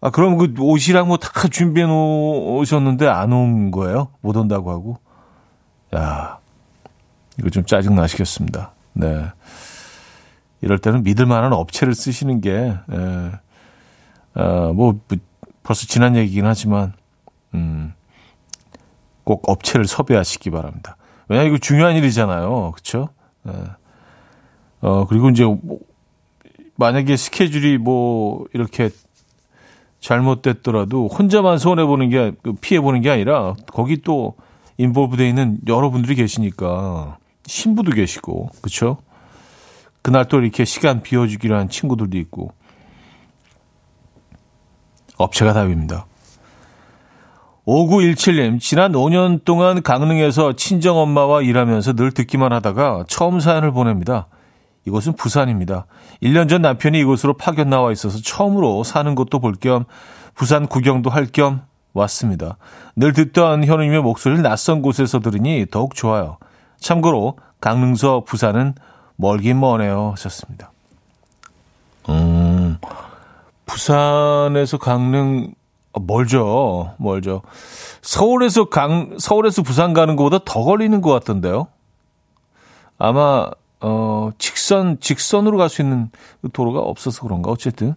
아, 0.00 0.10
그럼 0.10 0.38
그 0.38 0.54
옷이랑 0.60 1.08
뭐 1.08 1.16
다 1.16 1.48
준비해 1.48 1.84
놓으셨는데 1.88 3.08
안 3.08 3.32
온 3.32 3.72
거예요? 3.72 4.08
못 4.20 4.36
온다고 4.36 4.70
하고. 4.70 4.98
야, 5.96 6.38
이거 7.40 7.50
좀 7.50 7.64
짜증 7.64 7.96
나시겠습니다. 7.96 8.70
네. 8.92 9.24
이럴 10.60 10.78
때는 10.78 11.02
믿을 11.02 11.26
만한 11.26 11.52
업체를 11.52 11.94
쓰시는 11.94 12.40
게, 12.40 12.50
예. 12.92 13.32
어, 14.40 14.72
뭐, 14.72 14.92
뭐, 15.08 15.18
벌써 15.64 15.86
지난 15.88 16.14
얘기긴 16.14 16.46
하지만, 16.46 16.92
음, 17.54 17.94
꼭 19.24 19.48
업체를 19.48 19.86
섭외하시기 19.86 20.50
바랍니다. 20.50 20.96
왜냐, 21.28 21.42
이거 21.44 21.58
중요한 21.58 21.96
일이잖아요. 21.96 22.72
그쵸? 22.72 23.08
예. 23.48 23.52
어, 24.80 25.06
그리고 25.06 25.30
이제, 25.30 25.44
뭐, 25.44 25.78
만약에 26.76 27.16
스케줄이 27.16 27.78
뭐, 27.78 28.44
이렇게 28.52 28.90
잘못됐더라도 30.00 31.08
혼자만 31.08 31.58
손해 31.58 31.84
보는 31.84 32.10
게, 32.10 32.32
그 32.42 32.52
피해 32.52 32.80
보는 32.80 33.00
게 33.00 33.10
아니라, 33.10 33.54
거기 33.72 34.02
또, 34.02 34.34
인볼브 34.76 35.16
돼 35.16 35.28
있는 35.28 35.58
여러분들이 35.66 36.14
계시니까, 36.14 37.18
신부도 37.46 37.92
계시고, 37.92 38.50
그쵸? 38.60 38.98
그날 40.02 40.26
또 40.28 40.40
이렇게 40.40 40.66
시간 40.66 41.02
비워주기로 41.02 41.56
한 41.56 41.70
친구들도 41.70 42.18
있고, 42.18 42.52
업체가 45.16 45.54
답입니다. 45.54 46.06
5917님, 47.66 48.60
지난 48.60 48.92
5년 48.92 49.42
동안 49.44 49.82
강릉에서 49.82 50.52
친정엄마와 50.54 51.42
일하면서 51.42 51.94
늘 51.94 52.12
듣기만 52.12 52.52
하다가 52.52 53.04
처음 53.08 53.40
사연을 53.40 53.72
보냅니다. 53.72 54.26
이곳은 54.86 55.14
부산입니다. 55.14 55.86
1년 56.22 56.48
전 56.50 56.60
남편이 56.60 56.98
이곳으로 57.00 57.38
파견 57.38 57.70
나와 57.70 57.90
있어서 57.90 58.20
처음으로 58.20 58.84
사는 58.84 59.14
곳도 59.14 59.38
볼 59.40 59.54
겸 59.56 59.86
부산 60.34 60.66
구경도 60.66 61.08
할 61.08 61.26
겸 61.32 61.62
왔습니다. 61.94 62.58
늘 62.96 63.14
듣던 63.14 63.64
현우님의 63.64 64.02
목소리를 64.02 64.42
낯선 64.42 64.82
곳에서 64.82 65.20
들으니 65.20 65.64
더욱 65.70 65.94
좋아요. 65.94 66.36
참고로 66.78 67.38
강릉서 67.62 68.24
부산은 68.26 68.74
멀긴 69.16 69.58
머네요 69.60 70.10
하셨습니다. 70.12 70.70
음, 72.10 72.76
부산에서 73.64 74.76
강릉 74.76 75.52
어, 75.54 75.63
멀죠, 76.00 76.94
멀죠. 76.98 77.42
서울에서 78.02 78.66
강 78.68 79.16
서울에서 79.18 79.62
부산 79.62 79.92
가는 79.92 80.16
것보다 80.16 80.40
더 80.44 80.62
걸리는 80.62 81.00
것 81.00 81.10
같던데요. 81.12 81.68
아마 82.98 83.50
어 83.80 84.30
직선 84.38 84.98
직선으로 85.00 85.58
갈 85.58 85.68
수 85.68 85.82
있는 85.82 86.10
도로가 86.52 86.80
없어서 86.80 87.22
그런가 87.22 87.50
어쨌든. 87.50 87.94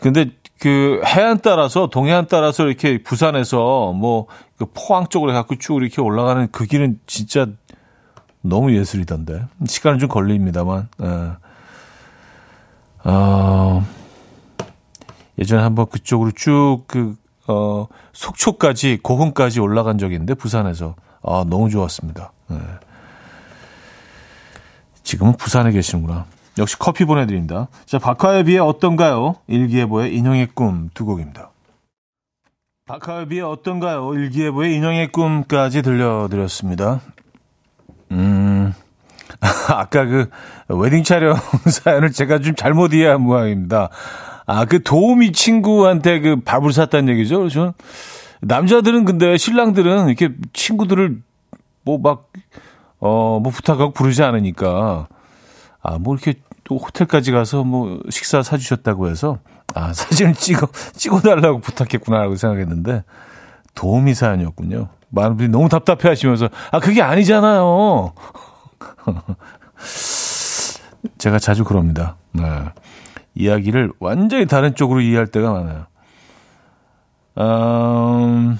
근데 0.00 0.30
그 0.58 1.02
해안 1.04 1.40
따라서 1.42 1.88
동해안 1.88 2.26
따라서 2.28 2.66
이렇게 2.66 3.02
부산에서 3.02 3.92
뭐그 3.92 4.66
포항 4.74 5.06
쪽으로 5.08 5.32
갖고 5.32 5.56
쭉 5.56 5.82
이렇게 5.82 6.00
올라가는 6.00 6.48
그 6.50 6.64
길은 6.64 7.00
진짜 7.06 7.46
너무 8.42 8.74
예술이던데 8.74 9.44
시간은 9.66 9.98
좀 9.98 10.08
걸립니다만. 10.08 10.88
예. 11.02 11.30
어, 13.08 13.86
예전에 15.46 15.62
한번 15.62 15.86
그쪽으로 15.86 16.32
쭉 16.32 16.82
그, 16.88 17.14
어, 17.46 17.86
속초까지, 18.12 18.98
고흥까지 19.02 19.60
올라간 19.60 19.96
적이 19.98 20.16
있는데, 20.16 20.34
부산에서. 20.34 20.96
아, 21.22 21.44
너무 21.48 21.70
좋았습니다. 21.70 22.32
네. 22.48 22.58
지금은 25.04 25.34
부산에 25.36 25.70
계시는구나. 25.70 26.26
역시 26.58 26.76
커피 26.80 27.04
보내드립니다. 27.04 27.68
자, 27.84 28.00
박하에 28.00 28.42
비해 28.42 28.58
어떤가요? 28.58 29.36
일기예보의 29.46 30.16
인형의 30.16 30.48
꿈 30.54 30.90
두 30.94 31.04
곡입니다. 31.04 31.50
박하에 32.86 33.26
비해 33.26 33.42
어떤가요? 33.42 34.14
일기예보의 34.14 34.74
인형의 34.74 35.12
꿈까지 35.12 35.82
들려드렸습니다. 35.82 37.00
음, 38.10 38.74
아까 39.68 40.04
그 40.06 40.28
웨딩 40.68 41.04
촬영 41.04 41.36
사연을 41.70 42.10
제가 42.10 42.40
좀 42.40 42.54
잘못 42.56 42.92
이해한 42.94 43.20
모양입니다. 43.20 43.90
아, 44.46 44.64
그 44.64 44.82
도우미 44.82 45.32
친구한테 45.32 46.20
그 46.20 46.36
밥을 46.40 46.72
샀다는 46.72 47.12
얘기죠. 47.14 47.38
그렇죠? 47.38 47.74
남자들은 48.40 49.04
근데 49.04 49.36
신랑들은 49.36 50.06
이렇게 50.08 50.30
친구들을 50.52 51.20
뭐 51.84 51.98
막, 51.98 52.30
어, 53.00 53.40
뭐 53.42 53.52
부탁하고 53.52 53.92
부르지 53.92 54.22
않으니까, 54.22 55.08
아, 55.82 55.98
뭐 55.98 56.14
이렇게 56.14 56.34
또 56.64 56.76
호텔까지 56.78 57.32
가서 57.32 57.64
뭐 57.64 58.00
식사 58.10 58.42
사주셨다고 58.42 59.08
해서, 59.08 59.38
아, 59.74 59.92
사진을 59.94 60.34
찍어, 60.34 60.68
찍어달라고 60.94 61.60
부탁했구나라고 61.60 62.36
생각했는데, 62.36 63.04
도우미 63.74 64.14
사연이었군요. 64.14 64.88
많은 65.10 65.30
분들이 65.30 65.48
너무 65.48 65.68
답답해 65.68 66.08
하시면서, 66.08 66.48
아, 66.70 66.78
그게 66.80 67.02
아니잖아요. 67.02 68.12
제가 71.18 71.38
자주 71.38 71.64
그럽니다. 71.64 72.16
네. 72.32 72.42
이야기를 73.36 73.92
완전히 74.00 74.46
다른 74.46 74.74
쪽으로 74.74 75.00
이해할 75.00 75.26
때가 75.26 75.52
많아요. 75.52 75.86
음, 77.38 78.58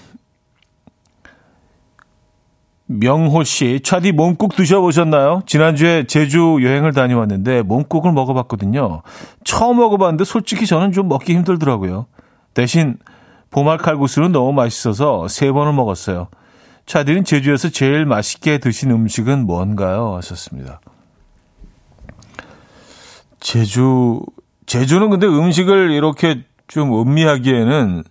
명호 2.86 3.42
씨, 3.42 3.80
차디 3.82 4.12
몸국 4.12 4.54
드셔보셨나요? 4.54 5.42
지난주에 5.46 6.04
제주 6.06 6.58
여행을 6.62 6.92
다녀왔는데 6.92 7.62
몸국을 7.62 8.12
먹어봤거든요. 8.12 9.02
처음 9.44 9.78
먹어봤는데 9.78 10.24
솔직히 10.24 10.66
저는 10.66 10.92
좀 10.92 11.08
먹기 11.08 11.34
힘들더라고요. 11.34 12.06
대신 12.54 12.96
보말 13.50 13.78
칼국수는 13.78 14.30
너무 14.32 14.52
맛있어서 14.52 15.26
세 15.28 15.50
번을 15.50 15.72
먹었어요. 15.72 16.28
차디는 16.84 17.24
제주에서 17.24 17.70
제일 17.70 18.04
맛있게 18.04 18.58
드신 18.58 18.92
음식은 18.92 19.46
뭔가요? 19.46 20.14
하셨습니다. 20.16 20.80
제주 23.40 24.20
제주는 24.66 25.08
근데 25.10 25.26
음식을 25.26 25.92
이렇게 25.92 26.42
좀 26.68 26.92
음미하기에는 27.00 28.02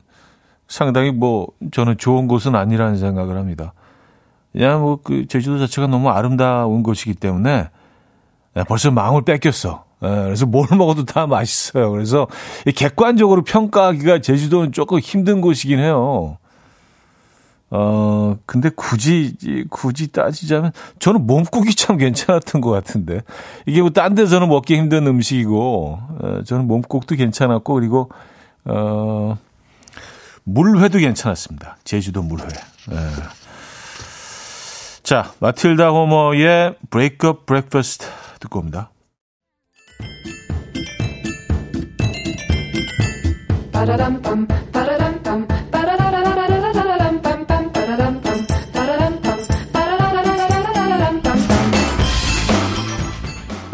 상당히 0.68 1.12
뭐 1.12 1.48
저는 1.72 1.98
좋은 1.98 2.28
곳은 2.28 2.56
아니라는 2.56 2.98
생각을 2.98 3.38
합니다. 3.38 3.74
그냥 4.52 4.82
뭐그 4.82 5.28
제주도 5.28 5.60
자체가 5.60 5.88
너무 5.88 6.10
아름다운 6.10 6.82
곳이기 6.82 7.15
때문에 7.15 7.70
벌써 8.68 8.89
마음을 8.89 9.24
뺏겼어. 9.24 9.84
그래서 10.00 10.46
뭘 10.46 10.68
먹어도 10.72 11.04
다 11.04 11.28
맛있어요. 11.28 11.91
그래서 11.91 12.28
객관적으로 12.76 13.44
평가하기가 13.44 14.22
제주도는 14.22 14.72
조금 14.72 15.00
힘든 15.00 15.41
곳이긴 15.41 15.80
해요. 15.80 16.38
어, 17.71 18.38
근데 18.45 18.69
굳이, 18.69 19.36
굳이 19.69 20.12
따지자면, 20.12 20.71
저는 20.99 21.25
몸국이 21.25 21.75
참 21.75 21.97
괜찮았던 21.97 22.62
것 22.62 22.69
같은데. 22.71 23.21
이게 23.65 23.82
뭐, 23.82 23.89
딴 23.89 24.15
데서는 24.15 24.47
먹기 24.47 24.75
힘든 24.75 25.08
음식이고, 25.08 25.99
어, 26.21 26.41
저는 26.45 26.67
몸국도 26.67 27.15
괜찮았고, 27.15 27.73
그리고, 27.73 28.10
어, 28.65 29.38
물회도 30.43 30.99
괜찮았습니다. 30.99 31.78
제주도 31.84 32.21
물회. 32.21 32.45
예. 32.91 32.95
자, 35.01 35.32
마틸다 35.39 35.89
호머의 35.89 36.75
Up 36.93 37.45
Breakfast 37.45 38.08
듣고 38.39 38.60
옵니다. 38.60 38.91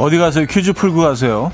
어디 0.02 0.18
가세요? 0.18 0.48
퀴즈 0.48 0.74
풀고 0.74 1.02
가세요. 1.02 1.52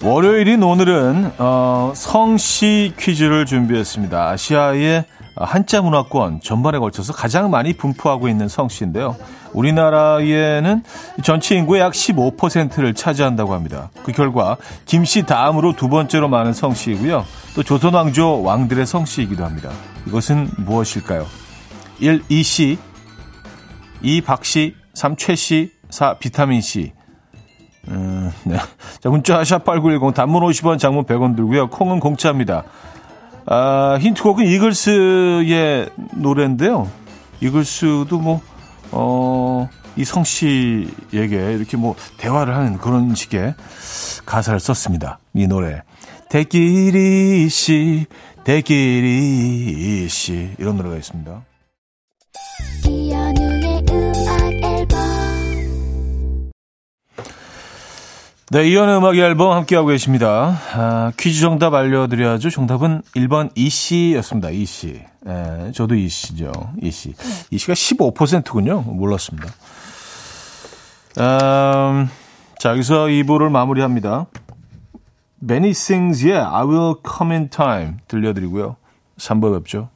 월요일인 0.00 0.62
오늘은 0.62 1.32
어, 1.38 1.92
성씨 1.96 2.92
퀴즈를 2.96 3.44
준비했습니다. 3.44 4.28
아시아의 4.30 5.04
한자 5.40 5.80
문화권 5.82 6.40
전반에 6.40 6.78
걸쳐서 6.78 7.12
가장 7.12 7.50
많이 7.50 7.72
분포하고 7.72 8.28
있는 8.28 8.48
성씨인데요. 8.48 9.16
우리나라에는 9.52 10.82
전체 11.22 11.56
인구의 11.56 11.80
약 11.80 11.92
15%를 11.92 12.94
차지한다고 12.94 13.54
합니다. 13.54 13.90
그 14.02 14.12
결과 14.12 14.56
김씨 14.84 15.24
다음으로 15.24 15.74
두 15.74 15.88
번째로 15.88 16.28
많은 16.28 16.52
성씨이고요. 16.52 17.24
또 17.54 17.62
조선 17.62 17.94
왕조 17.94 18.42
왕들의 18.42 18.84
성씨이기도 18.86 19.44
합니다. 19.44 19.70
이것은 20.06 20.50
무엇일까요? 20.58 21.26
1. 22.00 22.24
이씨 22.28 22.78
2. 24.02 24.20
박씨 24.22 24.74
3. 24.94 25.16
최씨 25.16 25.72
4. 25.90 26.18
비타민C 26.18 26.92
음, 27.88 28.30
네. 28.44 28.56
자, 29.00 29.08
문자 29.08 29.40
샵8910 29.40 30.14
단문 30.14 30.42
50원 30.42 30.78
장문 30.78 31.04
100원 31.04 31.36
들고요. 31.36 31.70
콩은 31.70 32.00
공짜입니다. 32.00 32.64
아, 33.50 33.96
힌트곡은 33.98 34.44
이글스의 34.44 35.88
노래인데요. 36.16 36.90
이글스도 37.40 38.18
뭐, 38.18 38.42
어, 38.92 39.68
이성 39.96 40.22
씨에게 40.22 41.54
이렇게 41.54 41.78
뭐 41.78 41.96
대화를 42.18 42.54
하는 42.54 42.76
그런 42.76 43.14
식의 43.14 43.54
가사를 44.26 44.60
썼습니다. 44.60 45.18
이 45.34 45.46
노래. 45.46 45.82
대끼리 46.28 47.48
씨, 47.48 48.04
대끼리 48.44 50.06
씨. 50.10 50.50
이런 50.58 50.76
노래가 50.76 50.96
있습니다. 50.96 51.42
네, 58.50 58.66
이연의 58.66 58.96
음악 58.96 59.14
앨범 59.16 59.52
함께하고 59.52 59.88
계십니다. 59.88 60.58
아, 60.72 61.12
퀴즈 61.18 61.40
정답 61.40 61.74
알려드려야죠. 61.74 62.48
정답은 62.48 63.02
1번 63.14 63.50
이씨였습니다. 63.54 64.48
이씨. 64.48 65.02
네, 65.20 65.70
저도 65.74 65.94
이씨죠. 65.94 66.50
이씨. 66.80 67.12
이씨가 67.50 67.74
15%군요. 67.74 68.80
몰랐습니다. 68.86 69.48
음, 71.18 72.08
자, 72.58 72.70
여기서 72.70 73.04
2부를 73.08 73.50
마무리합니다. 73.50 74.26
Benny 75.46 75.70
Sings의 75.72 76.38
I 76.38 76.64
Will 76.64 76.94
Come 77.06 77.34
in 77.34 77.50
Time 77.50 77.96
들려드리고요. 78.08 78.76
3부 79.18 79.58
뵙죠. 79.58 79.90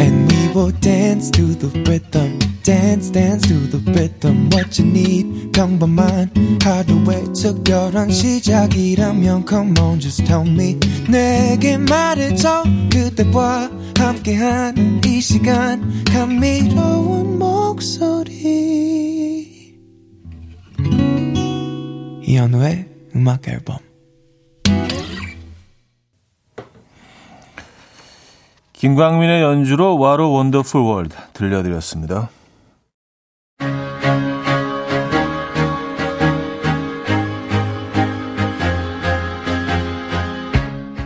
And 0.00 0.32
we 0.32 0.48
will 0.54 0.72
dance 0.80 1.30
to 1.30 1.44
the 1.58 1.68
rhythm. 1.82 2.47
Dance 2.68 3.10
dance 3.10 3.48
to 3.48 3.54
the 3.70 3.80
rhythm 3.92 4.50
what 4.52 4.78
you 4.78 4.86
need. 4.90 5.52
평범한 5.52 6.30
하루의 6.62 7.32
특별한 7.32 8.10
시작이라면 8.10 9.46
come 9.48 9.72
on 9.80 9.98
just 9.98 10.22
tell 10.26 10.46
me. 10.46 10.78
내게 11.08 11.78
말해줘. 11.78 12.64
그대와 12.92 13.70
함께한 13.96 15.00
이 15.06 15.18
시간. 15.22 16.04
감미로운 16.04 17.38
목소리. 17.38 18.36
이현우의 22.22 22.86
음악 23.16 23.48
앨범. 23.48 23.78
김광민의 28.74 29.42
연주로 29.42 29.98
와로 29.98 30.32
원더풀 30.32 30.82
월드 30.82 31.16
들려드렸습니다. 31.32 32.28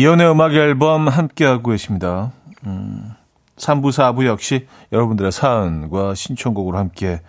이연의 0.00 0.30
음악 0.30 0.54
앨범 0.54 1.08
함께하고 1.08 1.72
계십니다. 1.72 2.32
음, 2.64 3.12
3부, 3.56 3.90
4부 3.90 4.24
역시 4.24 4.66
여러분들의 4.92 5.30
사연과 5.30 6.14
신청곡으로 6.14 6.78
함께 6.78 7.20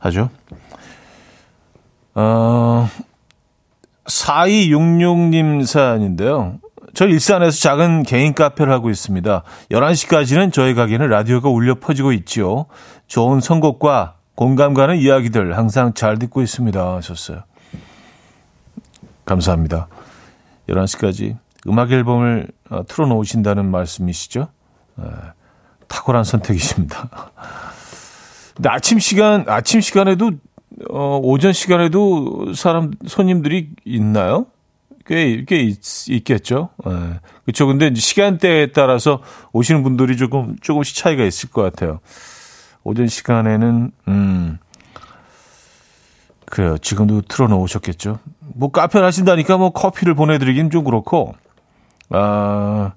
하죠. 0.00 0.28
어, 2.14 2.88
4266님 4.10 5.64
사연인데요. 5.64 6.58
저 6.92 7.06
일산에서 7.06 7.58
작은 7.60 8.02
개인 8.02 8.34
카페를 8.34 8.72
하고 8.72 8.90
있습니다. 8.90 9.42
11시까지는 9.70 10.52
저희 10.52 10.74
가게는 10.74 11.08
라디오가 11.08 11.48
울려 11.48 11.76
퍼지고 11.76 12.12
있죠. 12.12 12.66
좋은 13.06 13.40
선곡과 13.40 14.16
공감 14.34 14.74
가는 14.74 14.96
이야기들 14.96 15.56
항상 15.56 15.94
잘 15.94 16.18
듣고 16.18 16.42
있습니다. 16.42 16.96
하셨어요. 16.96 17.42
감사합니다. 19.24 19.88
11시까지 20.68 21.36
음악 21.68 21.92
앨범을 21.92 22.48
어, 22.70 22.82
틀어놓으신다는 22.86 23.70
말씀이시죠? 23.70 24.48
네, 24.96 25.04
탁월한 25.88 26.24
선택이십니다. 26.24 27.08
근데 28.56 28.68
아침 28.68 28.98
시간, 28.98 29.44
아침 29.46 29.80
시간에도 29.80 30.32
어, 30.88 31.20
오전 31.22 31.52
시간에도 31.52 32.54
사람, 32.54 32.92
손님들이 33.06 33.70
있나요? 33.84 34.46
꽤, 35.06 35.44
꽤 35.44 35.60
있, 35.60 36.24
겠죠 36.24 36.70
예. 36.86 37.20
그쵸. 37.44 37.66
근데 37.66 37.92
시간대에 37.92 38.72
따라서 38.72 39.22
오시는 39.52 39.82
분들이 39.82 40.16
조금, 40.16 40.56
조금씩 40.60 40.96
차이가 40.96 41.24
있을 41.24 41.50
것 41.50 41.62
같아요. 41.62 42.00
오전 42.84 43.08
시간에는, 43.08 43.90
음, 44.08 44.58
그래요. 46.46 46.78
지금도 46.78 47.22
틀어놓으셨겠죠. 47.22 48.20
뭐 48.40 48.70
카페를 48.70 49.06
하신다니까 49.06 49.56
뭐 49.56 49.70
커피를 49.70 50.14
보내드리긴 50.14 50.70
좀 50.70 50.84
그렇고, 50.84 51.34
아, 52.08 52.92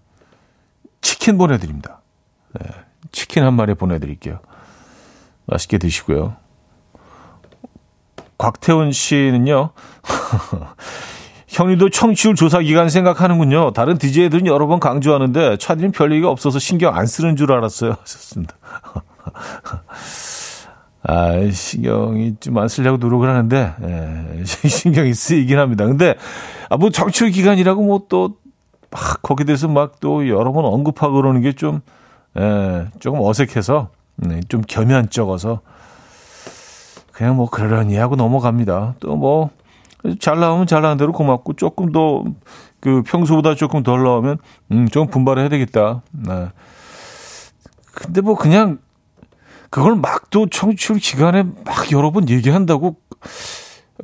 치킨 1.01 1.37
보내드립니다. 1.37 2.01
네, 2.59 2.69
치킨 3.11 3.43
한 3.43 3.53
마리 3.53 3.73
보내드릴게요. 3.73 4.39
맛있게 5.45 5.77
드시고요. 5.77 6.35
곽태훈 8.37 8.91
씨는요, 8.91 9.71
형님도 11.47 11.89
청취율 11.89 12.35
조사 12.35 12.59
기간 12.59 12.89
생각하는군요. 12.89 13.71
다른 13.71 13.97
DJ들은 13.97 14.47
여러 14.47 14.67
번 14.67 14.79
강조하는데 14.79 15.57
차디는 15.57 15.91
별 15.91 16.11
얘기가 16.11 16.29
없어서 16.29 16.57
신경 16.59 16.95
안 16.95 17.05
쓰는 17.05 17.35
줄 17.35 17.51
알았어요. 17.51 17.91
하셨습니다. 18.01 18.55
아, 21.05 21.33
신경이 21.51 22.35
좀 22.39 22.57
안 22.57 22.69
쓰려고 22.69 22.95
노력을 22.97 23.27
하는데, 23.27 23.73
예, 23.83 24.43
신경이 24.45 25.13
쓰이긴 25.13 25.59
합니다. 25.59 25.85
근데, 25.85 26.15
아, 26.69 26.77
뭐, 26.77 26.91
정치율 26.91 27.29
기간이라고 27.31 27.83
뭐 27.83 28.03
또, 28.07 28.37
막, 28.89 29.21
거기에 29.21 29.43
대해서 29.45 29.67
막 29.67 29.99
또 29.99 30.29
여러 30.29 30.53
번 30.53 30.63
언급하고 30.65 31.15
그러는 31.15 31.41
게 31.41 31.51
좀, 31.51 31.81
예, 32.39 32.85
조금 33.01 33.19
어색해서, 33.21 33.89
네, 34.15 34.39
좀 34.47 34.61
겸연쩍어서, 34.65 35.59
그냥 37.13 37.37
뭐, 37.37 37.49
그러려니 37.49 37.95
하고 37.95 38.17
넘어갑니다. 38.17 38.95
또 38.99 39.15
뭐, 39.15 39.49
잘 40.19 40.39
나오면 40.39 40.67
잘 40.67 40.81
나온 40.81 40.97
대로 40.97 41.13
고맙고, 41.13 41.53
조금 41.53 41.93
더, 41.93 42.25
그, 42.81 43.01
평소보다 43.03 43.55
조금 43.55 43.83
덜 43.83 44.03
나오면, 44.03 44.37
음, 44.73 44.89
좀 44.89 45.07
분발을 45.07 45.43
해야 45.43 45.49
되겠다. 45.49 46.01
네. 46.11 46.49
근데 47.93 48.19
뭐, 48.19 48.35
그냥, 48.35 48.79
그걸 49.69 49.95
막 49.95 50.23
또 50.33 50.47
청취율 50.47 50.97
기간에 50.97 51.43
막 51.43 51.91
여러 51.91 52.11
번 52.11 52.27
얘기한다고 52.27 52.95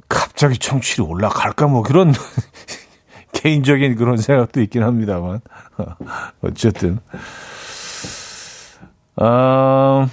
갑자기 0.07 0.59
청취율이 0.59 1.09
올라갈까 1.09 1.65
뭐 1.65 1.81
그런 1.81 2.13
개인적인 3.33 3.95
그런 3.95 4.17
생각도 4.17 4.61
있긴 4.61 4.83
합니다만 4.83 5.41
어쨌든 6.41 6.99
아 9.15 10.07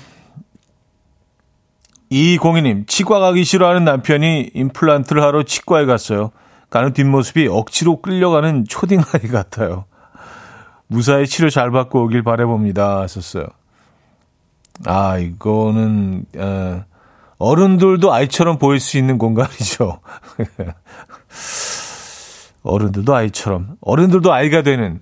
이공희님 2.10 2.86
치과 2.86 3.18
가기 3.18 3.44
싫어하는 3.44 3.84
남편이 3.84 4.50
임플란트를 4.54 5.22
하러 5.22 5.42
치과에 5.42 5.86
갔어요. 5.86 6.30
가는 6.70 6.92
뒷모습이 6.92 7.48
억지로 7.48 8.00
끌려가는 8.00 8.64
초딩 8.68 9.02
아이 9.12 9.28
같아요. 9.28 9.84
무사히 10.88 11.26
치료 11.26 11.50
잘 11.50 11.70
받고 11.70 12.04
오길 12.04 12.22
바래봅니다. 12.22 13.00
하셨어요. 13.00 13.46
아, 14.84 15.18
이거는, 15.18 16.26
어, 16.36 16.84
어른들도 17.38 18.12
아이처럼 18.12 18.58
보일 18.58 18.80
수 18.80 18.98
있는 18.98 19.18
공간이죠. 19.18 20.00
어른들도 22.66 23.14
아이처럼. 23.14 23.76
어른들도 23.80 24.32
아이가 24.32 24.62
되는. 24.62 25.00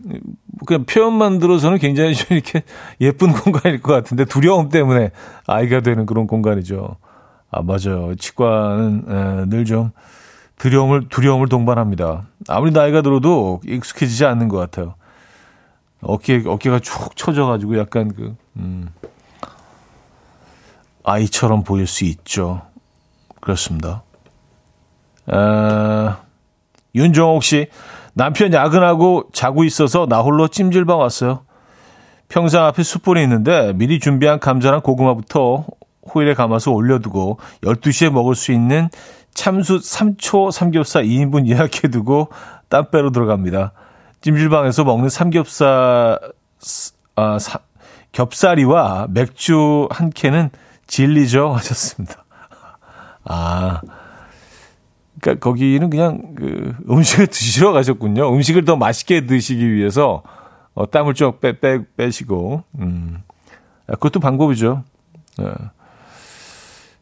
그냥 0.67 0.85
표현만 0.85 1.39
들어서는 1.39 1.79
굉장히 1.79 2.15
좀 2.15 2.37
이렇게 2.37 2.63
예쁜 3.01 3.33
공간일 3.33 3.81
것 3.81 3.93
같은데 3.93 4.25
두려움 4.25 4.69
때문에 4.69 5.11
아이가 5.47 5.81
되는 5.81 6.07
그런 6.07 6.27
공간이죠. 6.27 6.97
아, 7.51 7.63
맞아요. 7.63 8.15
치과는 8.17 9.49
늘 9.49 9.65
좀 9.65 9.91
두려움을, 10.57 11.09
두려움을 11.09 11.49
동반합니다. 11.49 12.27
아무리 12.49 12.71
나이가 12.71 13.03
들어도 13.03 13.61
익숙해지지 13.67 14.25
않는 14.25 14.49
것 14.49 14.57
같아요. 14.59 14.95
어깨, 16.01 16.43
어깨가 16.47 16.79
축 16.79 17.17
처져가지고 17.17 17.79
약간 17.79 18.13
그, 18.15 18.37
음. 18.57 18.89
아이처럼 21.03 21.65
보일 21.65 21.87
수 21.87 22.05
있죠. 22.05 22.63
그렇습니다. 23.41 24.03
아, 25.27 26.19
윤정옥 26.95 27.43
씨, 27.43 27.67
남편 28.15 28.53
야근하고 28.53 29.25
자고 29.33 29.65
있어서 29.65 30.07
나 30.07 30.21
홀로 30.21 30.49
찜질방 30.49 30.99
왔어요. 30.99 31.45
평상 32.29 32.65
앞에 32.67 32.83
숯불이 32.83 33.23
있는데 33.23 33.73
미리 33.75 33.99
준비한 33.99 34.41
감자랑 34.41 34.81
고구마부터 34.81 35.67
호일에 36.15 36.35
감아서 36.35 36.71
올려두고 36.71 37.39
12시에 37.63 38.11
먹을 38.11 38.35
수 38.35 38.53
있는 38.53 38.89
참숯 39.35 39.83
3초 39.83 40.53
삼겹살 40.53 41.05
2인분 41.05 41.49
예약해두고 41.49 42.29
땀 42.69 42.91
빼러 42.91 43.11
들어갑니다. 43.11 43.73
찜질방에서 44.21 44.85
먹는 44.85 45.09
삼겹살, 45.09 46.19
아, 47.17 47.39
사, 47.39 47.59
겹살이와 48.13 49.09
맥주 49.11 49.89
한 49.91 50.11
캔은 50.11 50.51
진리죠 50.87 51.53
하셨습니다. 51.55 52.25
아, 53.25 53.81
그러니까 55.25 55.43
거기는 55.43 55.89
그냥 55.89 56.35
그 56.35 56.75
음식을 56.91 57.29
드시러 57.33 57.73
가셨군요. 57.73 58.31
음식을 58.35 58.67
더 58.67 58.77
맛있게 58.77 59.25
드시기 59.25 59.73
위해서 59.73 60.23
어, 60.75 60.91
땀을 60.91 61.15
좀 61.15 61.39
빼, 61.41 61.59
빼, 61.59 61.81
빼시고, 61.97 62.63
음, 62.81 63.23
그것도 63.87 64.21
방법이죠. 64.21 64.83
네. 65.39 65.47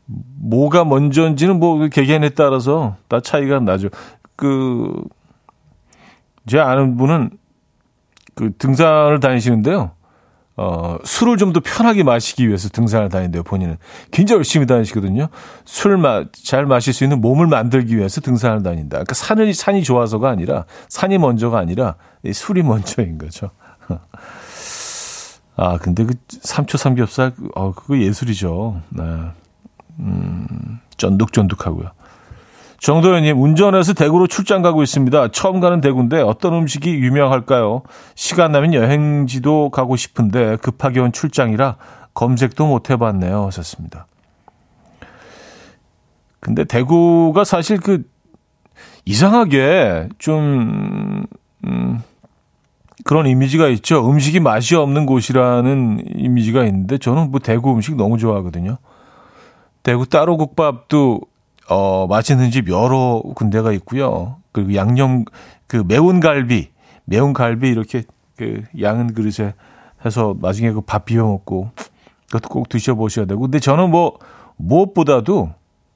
뭐가 0.06 0.84
먼저인지는 0.84 1.58
뭐그 1.58 1.88
개개인에 1.88 2.30
따라서 2.30 2.96
다 3.08 3.18
차이가 3.20 3.58
나죠. 3.60 3.88
그, 4.36 5.02
제 6.46 6.58
아는 6.60 6.96
분은 6.98 7.30
그 8.34 8.52
등산을 8.56 9.20
다니시는데요. 9.20 9.92
어, 10.62 10.96
술을 11.04 11.38
좀 11.38 11.52
더 11.52 11.60
편하게 11.60 12.04
마시기 12.04 12.46
위해서 12.46 12.68
등산을 12.68 13.08
다닌대요, 13.08 13.42
본인은. 13.42 13.78
굉장히 14.12 14.38
열심히 14.38 14.64
다니시거든요. 14.66 15.28
술 15.64 15.98
마, 15.98 16.24
잘 16.32 16.66
마실 16.66 16.92
수 16.92 17.02
있는 17.02 17.20
몸을 17.20 17.48
만들기 17.48 17.96
위해서 17.96 18.20
등산을 18.20 18.62
다닌다. 18.62 18.98
그러니까 18.98 19.14
산이, 19.14 19.52
산이 19.52 19.82
좋아서가 19.82 20.30
아니라, 20.30 20.64
산이 20.88 21.18
먼저가 21.18 21.58
아니라, 21.58 21.96
술이 22.32 22.62
먼저인 22.62 23.18
거죠. 23.18 23.50
아, 25.56 25.78
근데 25.78 26.04
그 26.04 26.14
삼초 26.28 26.78
삼겹살, 26.78 27.32
어, 27.56 27.72
그거 27.72 27.98
예술이죠. 27.98 28.80
네. 28.90 29.02
음, 29.98 30.78
쫀득쫀득하고요. 30.96 31.90
정도현님, 32.82 33.40
운전해서 33.40 33.92
대구로 33.92 34.26
출장 34.26 34.60
가고 34.60 34.82
있습니다. 34.82 35.28
처음 35.28 35.60
가는 35.60 35.80
대구인데 35.80 36.20
어떤 36.20 36.52
음식이 36.54 36.90
유명할까요? 36.90 37.82
시간 38.16 38.50
나면 38.50 38.74
여행지도 38.74 39.70
가고 39.70 39.94
싶은데 39.94 40.56
급하게 40.56 40.98
온 40.98 41.12
출장이라 41.12 41.76
검색도 42.12 42.66
못 42.66 42.90
해봤네요. 42.90 43.46
하셨습니다. 43.46 44.06
근데 46.40 46.64
대구가 46.64 47.44
사실 47.44 47.78
그 47.78 48.02
이상하게 49.04 50.08
좀, 50.18 51.22
음, 51.64 52.00
그런 53.04 53.28
이미지가 53.28 53.68
있죠. 53.68 54.10
음식이 54.10 54.40
맛이 54.40 54.74
없는 54.74 55.06
곳이라는 55.06 56.02
이미지가 56.16 56.64
있는데 56.64 56.98
저는 56.98 57.30
뭐 57.30 57.38
대구 57.38 57.72
음식 57.72 57.94
너무 57.94 58.18
좋아하거든요. 58.18 58.78
대구 59.84 60.08
따로 60.08 60.36
국밥도 60.36 61.20
어, 61.72 62.06
맛있는 62.06 62.50
집 62.50 62.68
여러 62.68 63.22
군데가 63.34 63.72
있고요. 63.72 64.36
그리고 64.52 64.74
양념, 64.74 65.24
그 65.66 65.82
매운 65.86 66.20
갈비, 66.20 66.70
매운 67.06 67.32
갈비 67.32 67.68
이렇게 67.68 68.02
그 68.36 68.62
양은 68.80 69.14
그릇에 69.14 69.54
해서 70.04 70.34
나중에 70.40 70.72
그 70.72 70.80
밥 70.82 71.06
비벼 71.06 71.24
먹고 71.24 71.70
그것도 72.26 72.48
꼭 72.48 72.68
드셔 72.68 72.94
보셔야 72.94 73.24
되고. 73.26 73.40
근데 73.42 73.58
저는 73.58 73.90
뭐 73.90 74.18
무엇보다도 74.56 75.50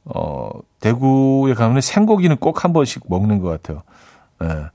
어, 0.07 0.51
대구에 0.81 1.55
가면 1.55 1.81
생고기는 1.81 2.37
꼭 2.37 2.65
한 2.65 2.73
번씩 2.73 3.05
먹는 3.09 3.41
것 3.41 3.49
같아요. 3.51 3.83
예. 4.45 4.67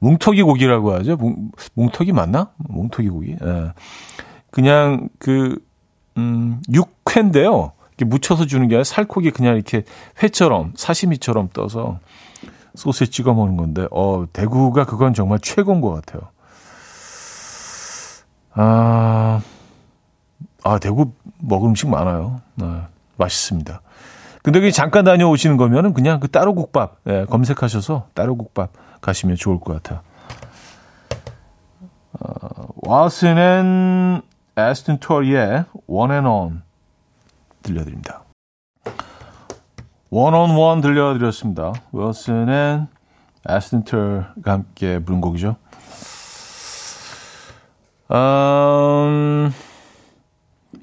뭉터기 0.00 0.42
고기라고 0.42 0.92
하죠. 0.94 1.16
뭉, 1.16 1.50
뭉터기 1.74 2.12
맞나? 2.12 2.50
뭉터기 2.58 3.08
고기. 3.08 3.32
예. 3.32 3.72
그냥 4.50 5.08
그, 5.18 5.58
음, 6.16 6.60
육회인데요. 6.72 7.72
묻혀서 8.04 8.46
주는 8.46 8.68
게 8.68 8.74
아니라 8.74 8.84
살코기 8.84 9.30
그냥 9.30 9.54
이렇게 9.54 9.84
회처럼 10.22 10.72
사시미처럼 10.76 11.50
떠서 11.52 11.98
소스에 12.74 13.06
찍어 13.06 13.34
먹는 13.34 13.56
건데 13.56 13.86
어 13.90 14.24
대구가 14.32 14.84
그건 14.84 15.14
정말 15.14 15.38
최고인 15.40 15.80
것 15.80 15.90
같아요. 15.92 16.30
아, 18.54 19.40
아 20.64 20.78
대구 20.78 21.12
먹을 21.38 21.68
음식 21.68 21.88
많아요. 21.88 22.40
네, 22.56 22.66
맛있습니다. 23.16 23.80
근데 24.42 24.60
그 24.60 24.70
잠깐 24.72 25.04
다녀오시는 25.04 25.56
거면은 25.56 25.92
그냥 25.92 26.20
그 26.20 26.28
따로 26.28 26.54
국밥 26.54 26.98
네, 27.04 27.24
검색하셔서 27.26 28.08
따로 28.14 28.36
국밥 28.36 28.70
가시면 29.00 29.36
좋을 29.36 29.60
것 29.60 29.74
같아요. 29.74 30.00
어, 32.20 32.68
와슨앤 32.76 34.22
에스튼 34.56 34.98
토리의 34.98 35.64
On 35.86 36.62
들려드립니다. 37.68 38.24
원온원 40.10 40.80
들려드렸습니다. 40.80 41.72
윌슨의 41.92 42.86
에스턴터가 43.46 44.52
함께 44.52 44.98
부른 44.98 45.20
곡이죠. 45.20 45.56
음, 48.10 49.52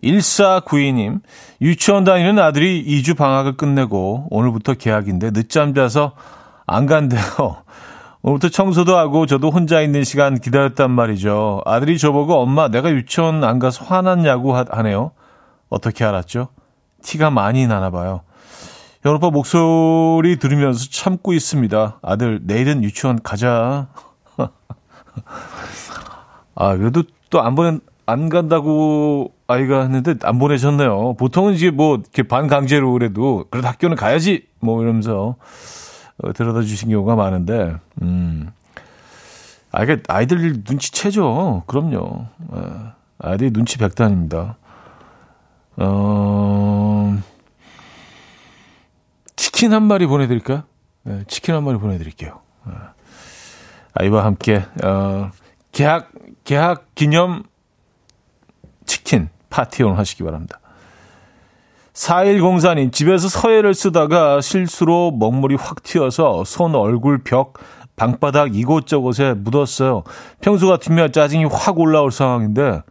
1492님, 0.04 1.22
유치원 1.62 2.04
다니는 2.04 2.38
아들이 2.38 2.86
2주 2.86 3.18
방학을 3.18 3.58
끝내고 3.58 4.28
오늘부터 4.30 4.76
개학인데 4.76 5.32
늦잠 5.32 5.74
자서 5.74 6.14
안 6.68 6.86
간대요. 6.86 7.22
오늘부터 8.22 8.50
청소도 8.50 8.96
하고 8.96 9.26
저도 9.26 9.50
혼자 9.52 9.82
있는 9.82 10.04
시간 10.04 10.40
기다렸단 10.40 10.92
말이죠. 10.92 11.62
아들이 11.66 11.98
저보고 11.98 12.36
엄마 12.36 12.70
내가 12.70 12.92
유치원 12.92 13.44
안 13.44 13.60
가서 13.60 13.86
화났냐고 13.86 14.56
하네요. 14.56 15.12
어떻게 15.70 16.06
알았죠? 16.06 16.50
티가 17.06 17.30
많이 17.30 17.68
나나 17.68 17.92
봐요. 17.92 18.22
여러분 19.06 19.32
목소리 19.32 20.38
들으면서 20.40 20.90
참고 20.90 21.34
있습니다. 21.34 22.00
아들 22.02 22.42
내일은 22.44 22.84
유치원 22.84 23.22
가자. 23.22 23.88
아 26.56 26.76
그래도 26.76 27.04
또 27.30 27.42
안 27.42 27.56
보낸 27.56 27.82
안 28.08 28.30
간다고 28.30 29.34
아이가 29.48 29.82
했는데 29.82 30.16
안 30.24 30.40
보내셨네요. 30.40 31.16
보통은 31.16 31.54
이제 31.54 31.70
뭐 31.72 31.98
이렇게 31.98 32.24
반강제로 32.24 32.92
그래도 32.92 33.46
그래도 33.50 33.68
학교는 33.68 33.96
가야지 33.96 34.48
뭐 34.60 34.82
이러면서 34.82 35.36
어, 36.24 36.34
데려다 36.34 36.62
주신 36.62 36.90
경우가 36.90 37.16
많은데, 37.16 37.76
음. 38.02 38.52
아, 39.72 39.84
이게 39.84 40.02
아이들 40.08 40.64
눈치채죠. 40.68 41.64
그럼요. 41.68 42.28
예. 42.56 42.62
아이들이 43.20 43.52
눈치 43.52 43.78
백단입니다. 43.78 44.56
어, 45.78 47.18
치킨 49.36 49.74
한 49.74 49.84
마리 49.84 50.06
보내드릴까요? 50.08 50.64
네, 51.04 51.24
치킨 51.28 51.56
한 51.56 51.64
마리 51.64 51.78
보내드릴게요. 51.78 52.40
예. 52.70 52.74
아이와 53.94 54.26
함께, 54.26 54.66
어, 54.84 55.32
개학, 55.72 56.12
개학 56.44 56.94
기념 56.96 57.44
치킨 58.86 59.30
파티 59.50 59.84
오늘 59.84 59.98
하시기 59.98 60.24
바랍니다. 60.24 60.60
4104님, 61.94 62.92
집에서 62.92 63.30
서예를 63.30 63.74
쓰다가 63.74 64.42
실수로 64.42 65.12
먹물이 65.12 65.56
확 65.56 65.82
튀어서 65.84 66.44
손, 66.44 66.76
얼굴, 66.76 67.24
벽, 67.24 67.54
방바닥 67.96 68.56
이곳저곳에 68.56 69.34
묻었어요. 69.34 70.04
평소 70.42 70.68
같으면 70.68 71.14
짜증이 71.14 71.46
확 71.46 71.80
올라올 71.80 72.12
상황인데, 72.12 72.82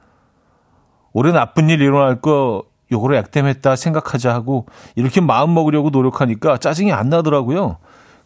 올해 1.12 1.32
나쁜 1.32 1.68
일 1.68 1.82
일어날 1.82 2.20
거 2.20 2.64
요거를 2.94 3.16
액땜했다 3.16 3.76
생각하자 3.76 4.32
하고 4.32 4.66
이렇게 4.96 5.20
마음 5.20 5.54
먹으려고 5.54 5.90
노력하니까 5.90 6.58
짜증이 6.58 6.92
안 6.92 7.08
나더라고요. 7.10 7.76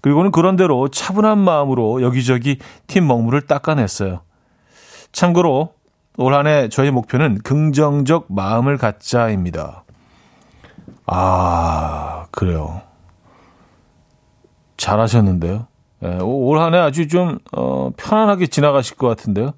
그리고는 0.01 0.31
그런대로 0.31 0.89
차분한 0.89 1.39
마음으로 1.39 2.03
여기저기 2.03 2.59
튄 2.87 3.01
먹물을 3.03 3.41
닦아냈어요. 3.43 4.21
참고로 5.13 5.73
올 6.19 6.35
한 6.35 6.47
해 6.47 6.69
저희 6.69 6.91
목표는 6.91 7.39
긍정적 7.43 8.27
마음을 8.29 8.77
갖자입니다. 8.77 9.85
아, 11.07 12.27
그래요. 12.31 12.83
잘하셨는데요. 14.77 15.67
예, 16.05 16.19
올한 16.23 16.75
해 16.75 16.79
아주 16.79 17.09
좀, 17.09 17.39
어, 17.53 17.91
편안하게 17.97 18.47
지나가실 18.47 18.97
것 18.97 19.09
같은데요. 19.09 19.53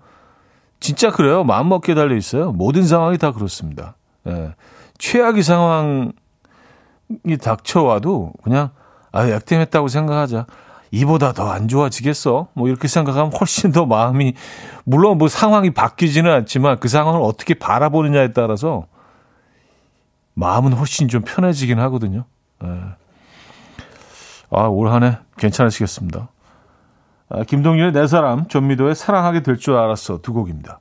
진짜 0.81 1.11
그래요. 1.11 1.45
마음먹기에 1.45 1.95
달려 1.95 2.17
있어요. 2.17 2.53
모든 2.53 2.85
상황이 2.87 3.19
다 3.19 3.33
그렇습니다. 3.33 3.97
예, 4.27 4.55
최악의 5.01 5.43
상황이 5.43 6.13
닥쳐와도 7.43 8.35
그냥, 8.45 8.71
아, 9.13 9.29
약tem했다고 9.29 9.89
생각하자. 9.89 10.47
이보다 10.93 11.33
더 11.33 11.49
안 11.51 11.69
좋아지겠어? 11.69 12.49
뭐 12.53 12.69
이렇게 12.69 12.87
생각하면 12.89 13.33
훨씬 13.39 13.73
더 13.73 13.87
마음이, 13.87 14.35
물론 14.85 15.19
뭐 15.19 15.29
상황이 15.29 15.71
바뀌지는 15.71 16.31
않지만 16.33 16.79
그 16.81 16.89
상황을 16.89 17.21
어떻게 17.23 17.55
바라보느냐에 17.55 18.33
따라서 18.33 18.87
마음은 20.35 20.73
훨씬 20.73 21.09
좀 21.09 21.23
편해지긴 21.23 21.79
하거든요. 21.81 22.25
네. 22.63 22.69
아, 24.51 24.63
올 24.65 24.91
한해 24.93 25.19
괜찮으시겠습니다. 25.39 26.29
아, 27.31 27.45
김동률의 27.45 27.93
내 27.93 28.07
사람, 28.09 28.49
전미도의 28.49 28.97
사랑하게 28.97 29.43
될 29.43 29.57
줄 29.57 29.77
알았어 29.77 30.19
두 30.23 30.33
곡입니다. 30.33 30.81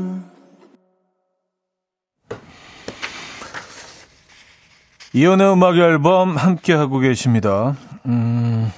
이연의 5.13 5.51
음악 5.51 5.75
앨범 5.77 6.37
함께 6.37 6.73
하고 6.73 6.99
계십니다. 6.99 7.75
음, 8.05 8.71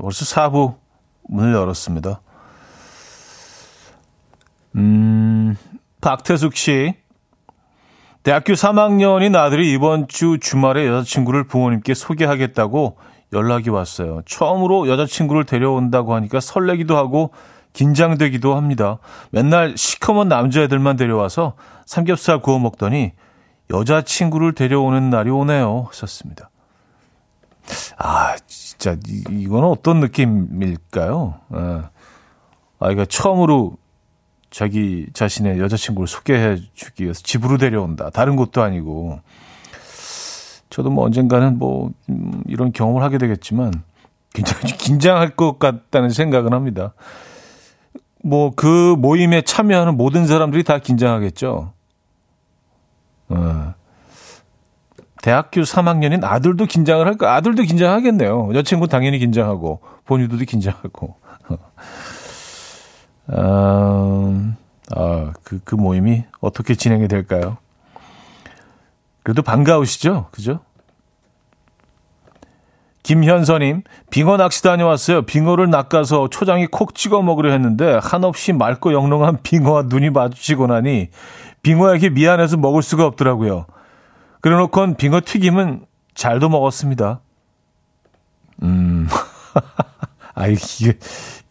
벌써 0.00 0.24
4부 0.24 0.76
문을 1.28 1.52
열었습니다. 1.52 2.22
음, 4.76 5.56
박태숙 6.00 6.56
씨. 6.56 6.94
대학교 8.22 8.54
3학년인 8.54 9.36
아들이 9.36 9.72
이번 9.72 10.08
주 10.08 10.38
주말에 10.40 10.86
여자친구를 10.86 11.44
부모님께 11.48 11.92
소개하겠다고 11.92 12.96
연락이 13.34 13.68
왔어요. 13.68 14.22
처음으로 14.24 14.88
여자친구를 14.88 15.44
데려온다고 15.44 16.14
하니까 16.14 16.40
설레기도 16.40 16.96
하고 16.96 17.32
긴장되기도 17.74 18.54
합니다. 18.54 18.98
맨날 19.30 19.76
시커먼 19.76 20.28
남자애들만 20.28 20.96
데려와서 20.96 21.54
삼겹살 21.84 22.40
구워 22.40 22.58
먹더니 22.58 23.12
여자친구를 23.72 24.54
데려오는 24.54 25.10
날이 25.10 25.30
오네요. 25.30 25.86
하셨습니다. 25.88 26.50
아, 27.96 28.36
진짜, 28.46 28.96
이, 29.08 29.24
이거는 29.30 29.68
어떤 29.68 30.00
느낌일까요? 30.00 31.34
아, 31.50 31.90
아이가 32.80 33.04
처음으로 33.04 33.76
자기 34.50 35.06
자신의 35.14 35.58
여자친구를 35.58 36.06
소개해 36.06 36.58
주기 36.74 37.04
위해서 37.04 37.22
집으로 37.22 37.56
데려온다. 37.56 38.10
다른 38.10 38.36
곳도 38.36 38.62
아니고. 38.62 39.20
저도 40.68 40.90
뭐 40.90 41.04
언젠가는 41.04 41.58
뭐, 41.58 41.90
음, 42.08 42.42
이런 42.46 42.72
경험을 42.72 43.02
하게 43.02 43.18
되겠지만, 43.18 43.72
굉장히 44.32 44.72
긴장할 44.78 45.30
것 45.30 45.58
같다는 45.58 46.10
생각은 46.10 46.52
합니다. 46.52 46.94
뭐, 48.24 48.52
그 48.54 48.94
모임에 48.98 49.42
참여하는 49.42 49.96
모든 49.96 50.26
사람들이 50.26 50.64
다 50.64 50.78
긴장하겠죠. 50.78 51.72
어. 53.32 53.74
대학교 55.22 55.60
3학년인 55.60 56.24
아들도 56.24 56.66
긴장을 56.66 57.06
할까? 57.06 57.34
아들도 57.34 57.62
긴장하겠네요. 57.62 58.48
여자친구 58.50 58.88
당연히 58.88 59.18
긴장하고, 59.18 59.80
본인도 60.04 60.36
긴장하고. 60.38 61.14
어, 63.28 64.54
아, 64.96 65.32
그, 65.44 65.60
그 65.64 65.76
모임이 65.76 66.24
어떻게 66.40 66.74
진행이 66.74 67.06
될까요? 67.06 67.56
그래도 69.22 69.42
반가우시죠? 69.42 70.26
그죠? 70.32 70.60
김현서님, 73.04 73.82
빙어 74.10 74.36
낚시 74.36 74.62
다녀왔어요. 74.62 75.22
빙어를 75.22 75.70
낚아서 75.70 76.28
초장에 76.28 76.66
콕 76.66 76.94
찍어 76.94 77.22
먹으려 77.22 77.50
했는데 77.50 77.98
한없이 78.00 78.52
맑고 78.52 78.92
영롱한 78.92 79.38
빙어와 79.42 79.84
눈이 79.86 80.10
마주치고 80.10 80.68
나니 80.68 81.10
빙어에게 81.62 82.10
미안해서 82.10 82.56
먹을 82.56 82.82
수가 82.82 83.06
없더라고요. 83.06 83.66
그래놓고 84.40 84.94
빙어 84.94 85.20
튀김은 85.24 85.86
잘도 86.14 86.48
먹었습니다. 86.48 87.20
음, 88.62 89.08
아, 90.34 90.46
이게, 90.46 90.98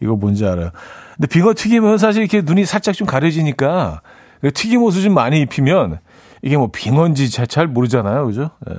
이거 0.00 0.14
뭔지 0.16 0.46
알아요. 0.46 0.70
근데 1.16 1.26
빙어 1.26 1.54
튀김은 1.54 1.98
사실 1.98 2.22
이렇게 2.22 2.42
눈이 2.42 2.64
살짝 2.66 2.94
좀 2.94 3.06
가려지니까 3.06 4.02
그 4.40 4.52
튀김 4.52 4.82
옷을 4.82 5.02
좀 5.02 5.14
많이 5.14 5.40
입히면 5.40 5.98
이게 6.42 6.56
뭐 6.56 6.68
빙어인지 6.72 7.30
잘, 7.30 7.46
잘 7.46 7.66
모르잖아요. 7.66 8.26
그죠? 8.26 8.50
예. 8.68 8.74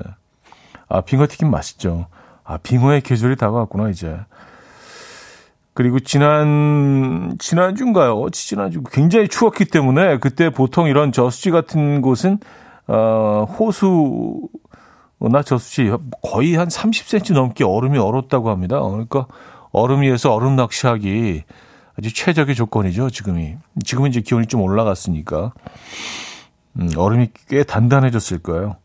아, 0.89 1.01
빙어 1.01 1.27
튀김 1.27 1.49
맛있죠. 1.49 2.07
아, 2.43 2.57
빙어의 2.57 3.01
계절이 3.01 3.37
다가왔구나, 3.37 3.89
이제. 3.89 4.17
그리고 5.73 5.99
지난, 5.99 7.35
지난주인가요? 7.39 8.29
지난주 8.31 8.83
굉장히 8.83 9.27
추웠기 9.27 9.65
때문에 9.65 10.19
그때 10.19 10.49
보통 10.49 10.87
이런 10.87 11.11
저수지 11.11 11.49
같은 11.51 12.01
곳은, 12.01 12.37
어, 12.87 13.45
호수나 13.57 15.41
저수지 15.43 15.91
거의 16.21 16.55
한 16.55 16.67
30cm 16.67 17.33
넘게 17.33 17.63
얼음이 17.63 17.97
얼었다고 17.97 18.49
합니다. 18.49 18.79
그러니까 18.81 19.27
얼음 19.71 20.01
위에서 20.01 20.33
얼음 20.33 20.55
낚시하기 20.55 21.43
아주 21.97 22.13
최적의 22.13 22.55
조건이죠, 22.55 23.09
지금이. 23.09 23.55
지금은 23.83 24.09
이제 24.09 24.21
기온이 24.21 24.47
좀 24.47 24.61
올라갔으니까. 24.61 25.53
음, 26.79 26.89
얼음이 26.97 27.29
꽤 27.49 27.63
단단해졌을 27.63 28.39
거예요. 28.39 28.77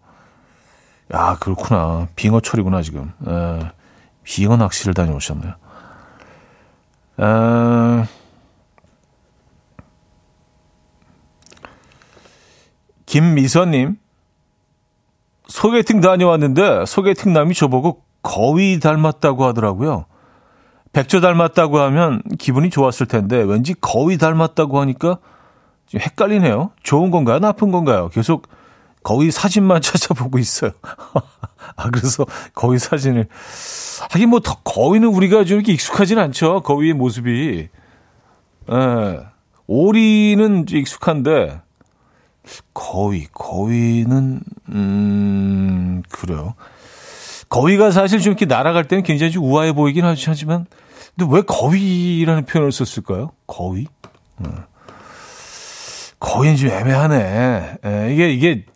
야, 1.14 1.36
그렇구나. 1.40 2.08
빙어 2.16 2.40
철이구나, 2.40 2.82
지금. 2.82 3.12
에, 3.26 3.70
빙어 4.24 4.56
낚시를 4.56 4.92
다녀오셨네요. 4.92 5.54
어, 7.18 8.04
김미선님, 13.06 13.96
소개팅 15.46 16.00
다녀왔는데 16.00 16.84
소개팅 16.86 17.32
남이 17.32 17.54
저보고 17.54 18.02
거위 18.22 18.78
닮았다고 18.80 19.44
하더라고요. 19.46 20.04
백조 20.92 21.20
닮았다고 21.20 21.78
하면 21.78 22.22
기분이 22.38 22.70
좋았을 22.70 23.06
텐데 23.06 23.36
왠지 23.38 23.74
거위 23.74 24.18
닮았다고 24.18 24.80
하니까 24.80 25.18
좀 25.86 26.00
헷갈리네요. 26.00 26.70
좋은 26.82 27.10
건가요? 27.10 27.38
나쁜 27.38 27.70
건가요? 27.70 28.08
계속 28.10 28.46
거위 29.08 29.30
사진만 29.30 29.80
찾아보고 29.80 30.38
있어요. 30.38 30.72
아, 31.76 31.90
그래서 31.90 32.26
거위 32.54 32.78
사진을. 32.78 33.26
하긴 34.10 34.28
뭐, 34.28 34.40
거위는 34.40 35.08
우리가 35.08 35.44
좀 35.44 35.56
이렇게 35.56 35.72
익숙하진 35.72 36.18
않죠. 36.18 36.60
거위의 36.60 36.92
모습이. 36.92 37.68
예. 38.70 39.20
오리는 39.66 40.66
익숙한데, 40.70 41.58
거위, 42.74 43.26
거위는, 43.32 44.40
음, 44.70 46.02
그래요. 46.10 46.54
거위가 47.48 47.90
사실 47.90 48.20
좀 48.20 48.32
이렇게 48.32 48.44
날아갈 48.44 48.88
때는 48.88 49.04
굉장히 49.04 49.32
좀 49.32 49.44
우아해 49.44 49.72
보이긴 49.72 50.04
하지만, 50.04 50.66
근데 51.16 51.34
왜 51.34 51.40
거위라는 51.42 52.44
표현을 52.44 52.72
썼을까요? 52.72 53.30
거위? 53.46 53.86
음. 54.44 54.52
거위는 56.20 56.56
좀 56.56 56.68
애매하네. 56.68 57.78
예, 57.86 58.12
이게, 58.12 58.30
이게, 58.32 58.66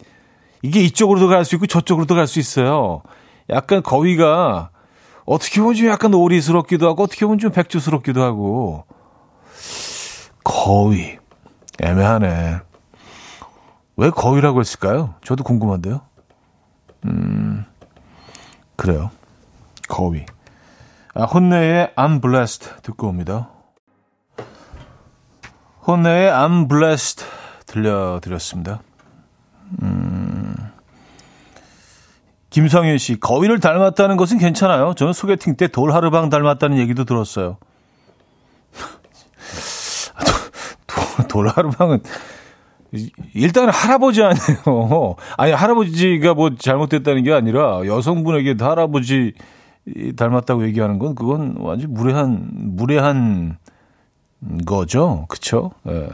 이게 0.63 0.81
이쪽으로도 0.81 1.29
갈 1.29 1.45
수 1.45 1.57
있고 1.57 1.67
저쪽으로도 1.67 2.15
갈 2.15 2.27
수 2.27 2.39
있어요. 2.39 3.03
약간 3.51 3.83
거위가 3.83 4.71
어떻게 5.25 5.61
보면 5.61 5.75
좀 5.75 5.89
약간 5.89 6.15
오리스럽기도 6.15 6.89
하고 6.89 7.03
어떻게 7.05 7.27
보면 7.27 7.39
좀 7.39 7.51
백조스럽기도 7.53 8.23
하고. 8.23 8.85
거위. 10.45 11.19
애매하네. 11.83 12.61
왜 13.97 14.11
거위라고 14.11 14.61
했을까요? 14.61 15.15
저도 15.25 15.45
궁금한데요. 15.45 16.01
음, 17.07 17.65
그래요. 18.77 19.11
거위. 19.89 20.25
아, 21.15 21.25
혼내의 21.25 21.93
I'm 21.97 22.23
blessed 22.23 22.69
듣고 22.83 23.09
옵니다. 23.09 23.51
혼내의 25.87 26.31
I'm 26.31 26.69
blessed 26.69 27.25
들려드렸습니다. 27.67 28.81
음, 29.83 30.52
김성윤 32.53 32.99
씨, 32.99 33.19
거위를 33.19 33.61
닮았다는 33.61 34.19
것은 34.19 34.39
괜찮아요. 34.39 34.93
저는 34.95 35.15
소개팅 35.15 35.57
때 35.57 35.69
돌하르방 35.69 36.29
닮았다는 36.29 36.77
얘기도 36.79 37.05
들었어요. 37.05 37.57
돌하르방은 41.29 42.03
일단 43.33 43.71
할아버지 43.71 44.23
아니에요. 44.23 45.17
아니 45.39 45.53
할아버지가 45.53 46.35
뭐 46.35 46.55
잘못됐다는 46.55 47.25
게 47.25 47.33
아니라 47.33 47.87
여성분에게 47.87 48.57
할아버지 48.63 49.33
닮았다고 50.17 50.65
얘기하는 50.67 50.99
건 50.99 51.15
그건 51.15 51.57
완전 51.59 51.95
무례한 51.95 52.51
무례한 52.53 53.57
거죠. 54.67 55.25
그쵸? 55.31 55.71
예. 55.89 56.11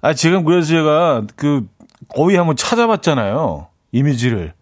아 0.00 0.14
지금 0.14 0.44
그래서 0.44 0.68
제가 0.68 1.24
그 1.36 1.66
거의 2.08 2.38
한번 2.38 2.56
찾아봤잖아요. 2.56 3.66
이미지를. 3.92 4.54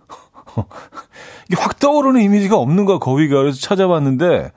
이게 1.49 1.61
확 1.61 1.79
떠오르는 1.79 2.21
이미지가 2.21 2.57
없는 2.57 2.85
거야, 2.85 2.99
거위가. 2.99 3.37
그래서 3.37 3.61
찾아봤는데, 3.61 4.53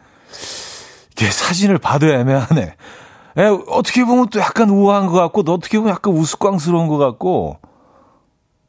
이게 1.11 1.25
사진을 1.29 1.77
봐도 1.77 2.07
애매하네. 2.07 2.61
에, 2.61 3.41
예, 3.41 3.57
어떻게 3.67 4.05
보면 4.05 4.29
또 4.29 4.39
약간 4.39 4.69
우아한 4.69 5.07
것 5.07 5.13
같고, 5.13 5.43
어떻게 5.51 5.77
보면 5.77 5.93
약간 5.93 6.13
우스꽝스러운 6.13 6.87
것 6.87 6.97
같고, 6.97 7.59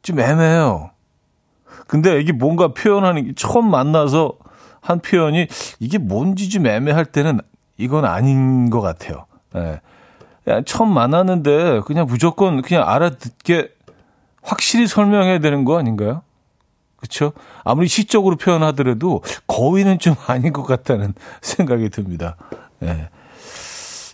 좀 0.01 0.19
애매해요. 0.19 0.91
근데 1.87 2.19
이게 2.19 2.31
뭔가 2.31 2.69
표현하는 2.69 3.25
게 3.25 3.33
처음 3.35 3.69
만나서 3.69 4.33
한 4.81 4.99
표현이 4.99 5.47
이게 5.79 5.97
뭔지 5.97 6.49
좀 6.49 6.67
애매할 6.67 7.05
때는 7.05 7.39
이건 7.77 8.05
아닌 8.05 8.69
것 8.69 8.81
같아요. 8.81 9.25
예. 9.55 9.81
처음 10.65 10.93
만났는데 10.93 11.81
그냥 11.85 12.05
무조건 12.05 12.61
그냥 12.61 12.87
알아듣게 12.87 13.69
확실히 14.41 14.87
설명해야 14.87 15.39
되는 15.39 15.65
거 15.65 15.77
아닌가요? 15.77 16.21
그렇죠? 16.97 17.33
아무리 17.63 17.87
시적으로 17.87 18.35
표현하더라도 18.35 19.21
거위는 19.47 19.99
좀 19.99 20.15
아닌 20.27 20.51
것 20.53 20.63
같다는 20.63 21.13
생각이 21.41 21.89
듭니다. 21.89 22.35
예. 22.83 23.09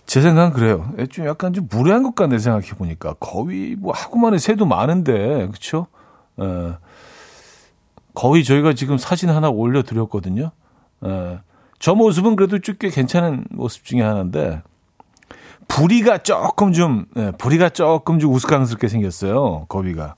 제 0.06 0.20
생각은 0.20 0.52
그래요. 0.52 0.92
예, 0.98 1.06
좀 1.06 1.26
약간 1.26 1.52
좀 1.52 1.66
무례한 1.70 2.02
것 2.02 2.14
같네 2.14 2.38
생각해 2.38 2.68
보니까 2.76 3.14
거위 3.14 3.74
뭐 3.78 3.92
하고만의 3.94 4.38
새도 4.38 4.66
많은데 4.66 5.46
그렇죠? 5.46 5.86
예. 6.40 6.76
거위 8.12 8.44
저희가 8.44 8.74
지금 8.74 8.98
사진 8.98 9.30
하나 9.30 9.48
올려드렸거든요. 9.48 10.50
예. 11.06 11.40
저 11.78 11.94
모습은 11.94 12.36
그래도 12.36 12.58
꽤 12.78 12.90
괜찮은 12.90 13.44
모습 13.50 13.84
중에 13.84 14.02
하나인데 14.02 14.62
부리가 15.68 16.18
조금 16.18 16.72
좀 16.72 17.06
예, 17.16 17.32
부리가 17.38 17.70
조금 17.70 18.18
좀 18.18 18.32
우스꽝스럽게 18.34 18.88
생겼어요. 18.88 19.66
거위가. 19.68 20.14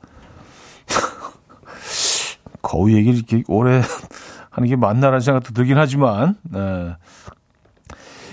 거위 2.66 2.94
얘기를 2.94 3.16
이렇게 3.16 3.44
오래 3.46 3.80
하는 4.50 4.68
게 4.68 4.74
맞나라는 4.74 5.20
생각도 5.20 5.54
들긴 5.54 5.78
하지만 5.78 6.34
예. 6.54 6.96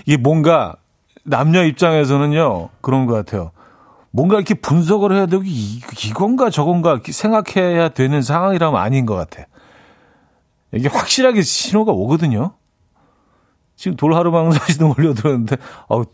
이게 0.06 0.16
뭔가 0.16 0.74
남녀 1.22 1.62
입장에서는요 1.62 2.70
그런 2.80 3.06
것 3.06 3.14
같아요. 3.14 3.52
뭔가 4.10 4.36
이렇게 4.36 4.54
분석을 4.54 5.12
해야 5.12 5.26
되고 5.26 5.42
이, 5.44 5.80
이건가 6.06 6.50
저건가 6.50 7.00
생각해야 7.04 7.90
되는 7.90 8.22
상황이라면 8.22 8.80
아닌 8.80 9.06
것 9.06 9.14
같아. 9.14 9.46
이게 10.72 10.88
확실하게 10.88 11.42
신호가 11.42 11.92
오거든요. 11.92 12.52
지금 13.76 13.96
돌하루방 13.96 14.50
사진도 14.52 14.94
올려드렸는데, 14.96 15.56
어우, 15.88 16.04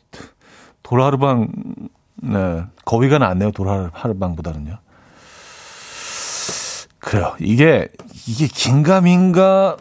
돌하루방, 0.83 1.49
네, 2.23 2.65
거위가 2.85 3.19
낫네요. 3.19 3.51
돌하루방보다는요. 3.53 4.79
그래요. 7.01 7.35
이게, 7.41 7.89
이게 8.29 8.47
긴가민가 8.47 9.77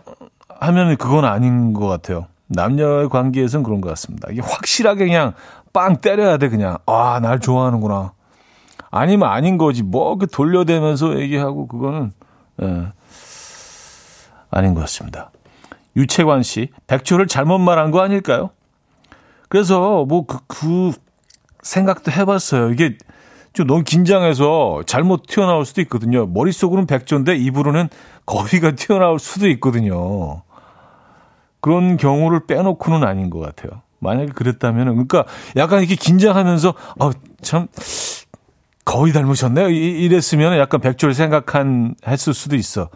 하면 0.60 0.98
그건 0.98 1.26
아닌 1.26 1.74
것 1.74 1.88
같아요. 1.88 2.28
남녀의 2.48 3.10
관계에서는 3.10 3.64
그런 3.64 3.82
것 3.82 3.90
같습니다. 3.90 4.30
이게 4.32 4.42
확실하게 4.42 5.06
그냥 5.06 5.34
빵 5.72 5.98
때려야 5.98 6.38
돼, 6.38 6.50
그냥. 6.50 6.78
아, 6.86 7.20
날 7.22 7.40
좋아하는구나. 7.40 8.14
아니면 8.90 9.30
아닌 9.30 9.58
거지. 9.58 9.84
뭐, 9.84 10.18
그 10.18 10.28
돌려대면서 10.28 11.20
얘기하고, 11.20 11.68
그거는, 11.68 12.12
예, 12.64 12.88
아닌 14.50 14.74
것 14.74 14.82
같습니다. 14.82 15.32
유채관 15.96 16.44
씨, 16.44 16.70
백조를 16.88 17.28
잘못 17.28 17.60
말한 17.60 17.92
거 17.92 18.02
아닐까요? 18.02 18.52
그래서 19.50 20.06
뭐 20.06 20.26
그, 20.26 20.40
그 20.48 20.92
생각도 21.62 22.12
해봤어요. 22.12 22.72
이게 22.72 22.98
좀 23.54 23.68
너무 23.68 23.84
긴장해서 23.84 24.84
잘못 24.86 25.28
튀어나올 25.28 25.66
수도 25.66 25.82
있거든요. 25.82 26.26
머릿속으로는 26.28 26.88
백조인데 26.88 27.36
입으로는 27.36 27.90
거위가 28.26 28.72
튀어나올 28.72 29.20
수도 29.20 29.48
있거든요. 29.50 30.44
그런 31.62 31.98
경우를 31.98 32.46
빼놓고는 32.46 33.06
아닌 33.06 33.30
것 33.30 33.40
같아요. 33.40 33.82
만약에 34.00 34.32
그랬다면, 34.34 34.88
그러니까 34.88 35.26
약간 35.58 35.80
이렇게 35.80 35.96
긴장하면서, 35.96 36.74
아, 37.00 37.12
참, 37.42 37.68
거의 38.86 39.12
닮으셨네요. 39.12 39.70
이랬으면 39.70 40.58
약간 40.58 40.80
백조를 40.80 41.14
생각한, 41.14 41.96
했을 42.08 42.34
수도 42.34 42.56
있어. 42.56 42.90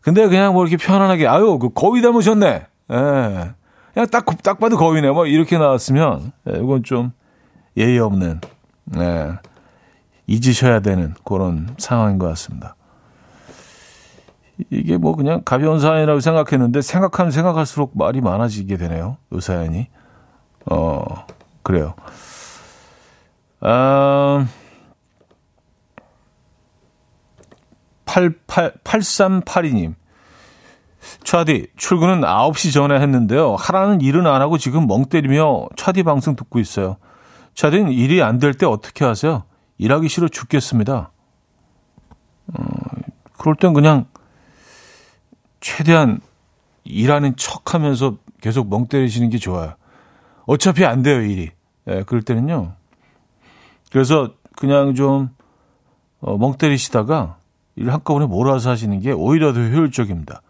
근데 0.00 0.26
그냥 0.28 0.52
뭐 0.52 0.66
이렇게 0.66 0.76
편안하게 0.76 1.26
아유 1.26 1.58
그 1.58 1.70
거위 1.72 2.02
닮으셨네. 2.02 2.46
예. 2.46 3.50
그냥 3.94 4.06
딱 4.10 4.26
딱 4.42 4.58
봐도 4.58 4.76
거위네. 4.76 5.10
뭐 5.10 5.26
이렇게 5.26 5.56
나왔으면 5.56 6.32
예, 6.48 6.58
이건 6.58 6.82
좀 6.82 7.12
예의 7.76 7.98
없는 8.00 8.40
예. 8.98 9.32
잊으셔야 10.26 10.80
되는 10.80 11.14
그런 11.24 11.74
상황인 11.78 12.18
것 12.18 12.26
같습니다. 12.28 12.76
이게 14.70 14.96
뭐 14.96 15.16
그냥 15.16 15.42
가벼운 15.44 15.80
사연이라고 15.80 16.20
생각했는데 16.20 16.80
생각하면 16.80 17.32
생각할수록 17.32 17.96
말이 17.98 18.20
많아지게 18.20 18.76
되네요. 18.76 19.16
이 19.32 19.40
사연이. 19.40 19.88
어, 20.70 21.04
그래요. 21.62 21.94
아, 23.60 24.46
88, 28.04 28.74
8382님. 28.84 29.94
차디, 31.24 31.66
출근은 31.76 32.20
9시 32.22 32.72
전에 32.72 32.98
했는데요. 33.00 33.56
하라는 33.56 34.00
일은 34.00 34.26
안 34.26 34.40
하고 34.40 34.56
지금 34.56 34.86
멍 34.86 35.04
때리며 35.06 35.66
차디 35.76 36.02
방송 36.02 36.34
듣고 36.36 36.60
있어요. 36.60 36.96
차디는 37.54 37.92
일이 37.92 38.22
안 38.22 38.38
될 38.38 38.54
때 38.54 38.66
어떻게 38.66 39.04
하세요? 39.04 39.44
일하기 39.78 40.08
싫어 40.08 40.28
죽겠습니다. 40.28 41.10
어, 42.48 42.64
그럴 43.38 43.56
땐 43.56 43.72
그냥 43.72 44.06
최대한 45.60 46.20
일하는 46.84 47.36
척 47.36 47.74
하면서 47.74 48.16
계속 48.40 48.68
멍 48.68 48.86
때리시는 48.86 49.30
게 49.30 49.38
좋아요. 49.38 49.74
어차피 50.46 50.84
안 50.84 51.02
돼요, 51.02 51.22
일이. 51.22 51.50
예, 51.88 52.02
그럴 52.02 52.22
때는요. 52.22 52.74
그래서 53.90 54.34
그냥 54.56 54.94
좀 54.94 55.30
어, 56.20 56.36
멍 56.36 56.56
때리시다가 56.56 57.38
일 57.76 57.90
한꺼번에 57.90 58.26
몰아서 58.26 58.70
하시는 58.70 58.98
게 59.00 59.12
오히려 59.12 59.52
더 59.52 59.60
효율적입니다. 59.60 60.42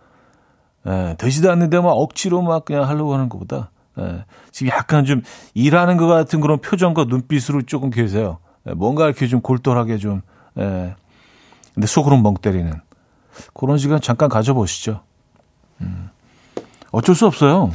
예, 0.86 1.16
되지도 1.18 1.50
않는데 1.50 1.80
막 1.80 1.90
억지로 1.90 2.42
막 2.42 2.64
그냥 2.64 2.88
하려고 2.88 3.14
하는 3.14 3.28
것보다 3.28 3.70
예, 3.98 4.24
지금 4.50 4.72
약간 4.72 5.04
좀 5.04 5.22
일하는 5.54 5.96
것 5.96 6.06
같은 6.06 6.40
그런 6.40 6.58
표정과 6.58 7.04
눈빛으로 7.04 7.62
조금 7.62 7.90
계세요. 7.90 8.38
예, 8.66 8.72
뭔가 8.72 9.06
이렇게 9.06 9.26
좀 9.26 9.40
골똘하게 9.40 9.98
좀, 9.98 10.22
예, 10.58 10.94
근데 11.74 11.86
속으로 11.86 12.16
멍 12.18 12.34
때리는 12.34 12.72
그런 13.52 13.78
시간 13.78 14.00
잠깐 14.00 14.28
가져보시죠. 14.28 15.02
음, 15.80 16.10
어쩔 16.92 17.14
수 17.14 17.26
없어요. 17.26 17.72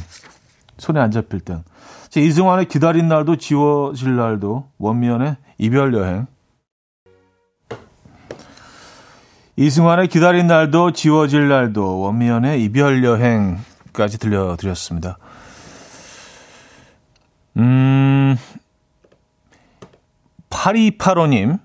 손에 0.78 0.98
안 1.00 1.10
잡힐 1.10 1.40
땐. 1.40 1.62
이승환의 2.16 2.66
기다린 2.66 3.08
날도 3.08 3.36
지워질 3.36 4.16
날도 4.16 4.68
원미연의 4.78 5.36
이별 5.58 5.94
여행 5.94 6.26
이승환의 9.56 10.08
기다린 10.08 10.46
날도 10.46 10.92
지워질 10.92 11.48
날도 11.48 12.00
원미연의 12.00 12.64
이별 12.64 13.04
여행까지 13.04 14.18
들려드렸습니다. 14.18 15.18
음, 17.58 18.36
8285님. 20.50 21.58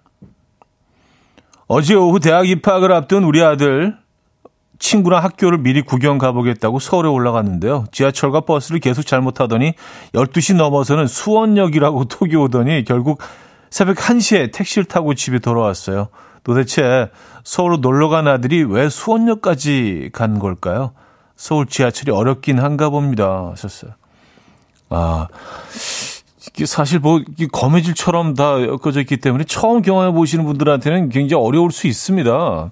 어제 1.67 1.95
오후 1.95 2.19
대학 2.19 2.47
입학을 2.47 2.91
앞둔 2.91 3.23
우리 3.23 3.43
아들 3.43 3.97
친구랑 4.77 5.23
학교를 5.23 5.57
미리 5.59 5.81
구경 5.81 6.17
가보겠다고 6.17 6.79
서울에 6.79 7.09
올라갔는데요. 7.09 7.85
지하철과 7.91 8.41
버스를 8.41 8.79
계속 8.79 9.03
잘못하더니 9.03 9.73
12시 10.13 10.55
넘어서는 10.55 11.07
수원역이라고 11.07 12.05
톡이 12.09 12.35
오더니 12.35 12.83
결국 12.83 13.19
새벽 13.69 13.97
1시에 13.97 14.53
택시를 14.53 14.85
타고 14.85 15.13
집에 15.13 15.39
돌아왔어요. 15.39 16.09
도대체 16.43 17.09
서울로 17.43 17.77
놀러 17.77 18.09
간 18.09 18.27
아들이 18.27 18.63
왜 18.63 18.89
수원역까지 18.89 20.11
간 20.13 20.39
걸까요? 20.39 20.93
서울 21.35 21.65
지하철이 21.65 22.11
어렵긴 22.11 22.59
한가 22.59 22.89
봅니다. 22.89 23.49
하셨어요. 23.51 23.91
아, 24.89 25.27
이게 26.55 26.65
사실 26.65 26.99
뭐, 26.99 27.21
거매질처럼 27.51 28.33
다 28.33 28.61
엮어져 28.63 29.01
있기 29.01 29.17
때문에 29.17 29.43
처음 29.43 29.81
경험해 29.81 30.13
보시는 30.13 30.45
분들한테는 30.45 31.09
굉장히 31.09 31.43
어려울 31.43 31.71
수 31.71 31.87
있습니다. 31.87 32.71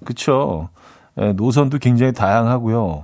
예, 1.19 1.33
노선도 1.33 1.79
굉장히 1.79 2.13
다양하고요. 2.13 3.03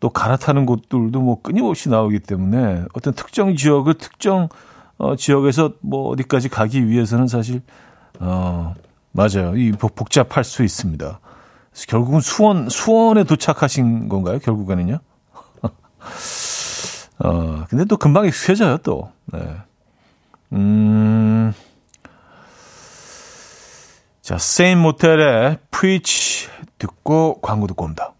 또 0.00 0.10
갈아타는 0.10 0.66
곳들도 0.66 1.20
뭐 1.20 1.40
끊임없이 1.40 1.88
나오기 1.88 2.18
때문에 2.18 2.82
어떤 2.94 3.14
특정 3.14 3.54
지역을 3.54 3.94
특정 3.94 4.48
어, 4.98 5.14
지역에서 5.14 5.74
뭐 5.80 6.10
어디까지 6.10 6.48
가기 6.48 6.88
위해서는 6.88 7.28
사실 7.28 7.62
어, 8.18 8.74
맞아요. 9.12 9.56
이 9.56 9.70
복잡할 9.70 10.42
수 10.42 10.64
있습니다. 10.64 11.20
그래서 11.70 11.86
결국은 11.86 12.20
수원 12.20 12.68
수원에 12.68 13.22
도착하신 13.22 14.08
건가요? 14.08 14.40
결국에는요. 14.40 14.98
어, 17.20 17.64
근데 17.68 17.84
또 17.84 17.96
금방 17.96 18.26
익숙해져요, 18.26 18.78
또. 18.78 19.12
네. 19.26 19.38
음. 20.52 21.52
자, 24.20 24.38
세인 24.38 24.78
모텔의 24.78 25.58
Preach 25.70 26.48
듣고 26.78 27.40
광고 27.40 27.66
듣고 27.66 27.84
옵니다. 27.84 28.12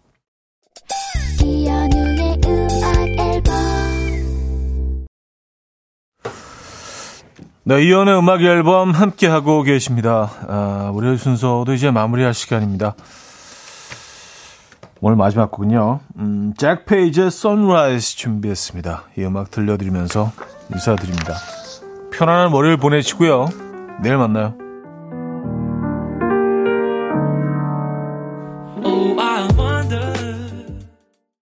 네, 7.65 7.81
이연의 7.81 8.17
음악 8.19 8.41
앨범 8.41 8.91
함께 8.91 9.27
하고 9.27 9.63
계십니다. 9.63 10.29
아, 10.49 10.91
우리 10.93 11.17
순서도 11.17 11.73
이제 11.73 11.91
마무리할 11.91 12.33
시간입니다. 12.33 12.95
오늘 14.99 15.15
마지막 15.15 15.51
곡은요. 15.51 16.01
음, 16.17 16.53
잭 16.57 16.85
페이지의 16.85 17.27
Sunrise 17.27 18.17
준비했습니다. 18.17 19.03
이 19.17 19.23
음악 19.23 19.51
들려드리면서 19.51 20.33
인사드립니다. 20.73 21.35
편안한 22.13 22.51
월요일 22.51 22.77
보내시고요. 22.77 23.47
내일 24.01 24.17
만나요. 24.17 24.62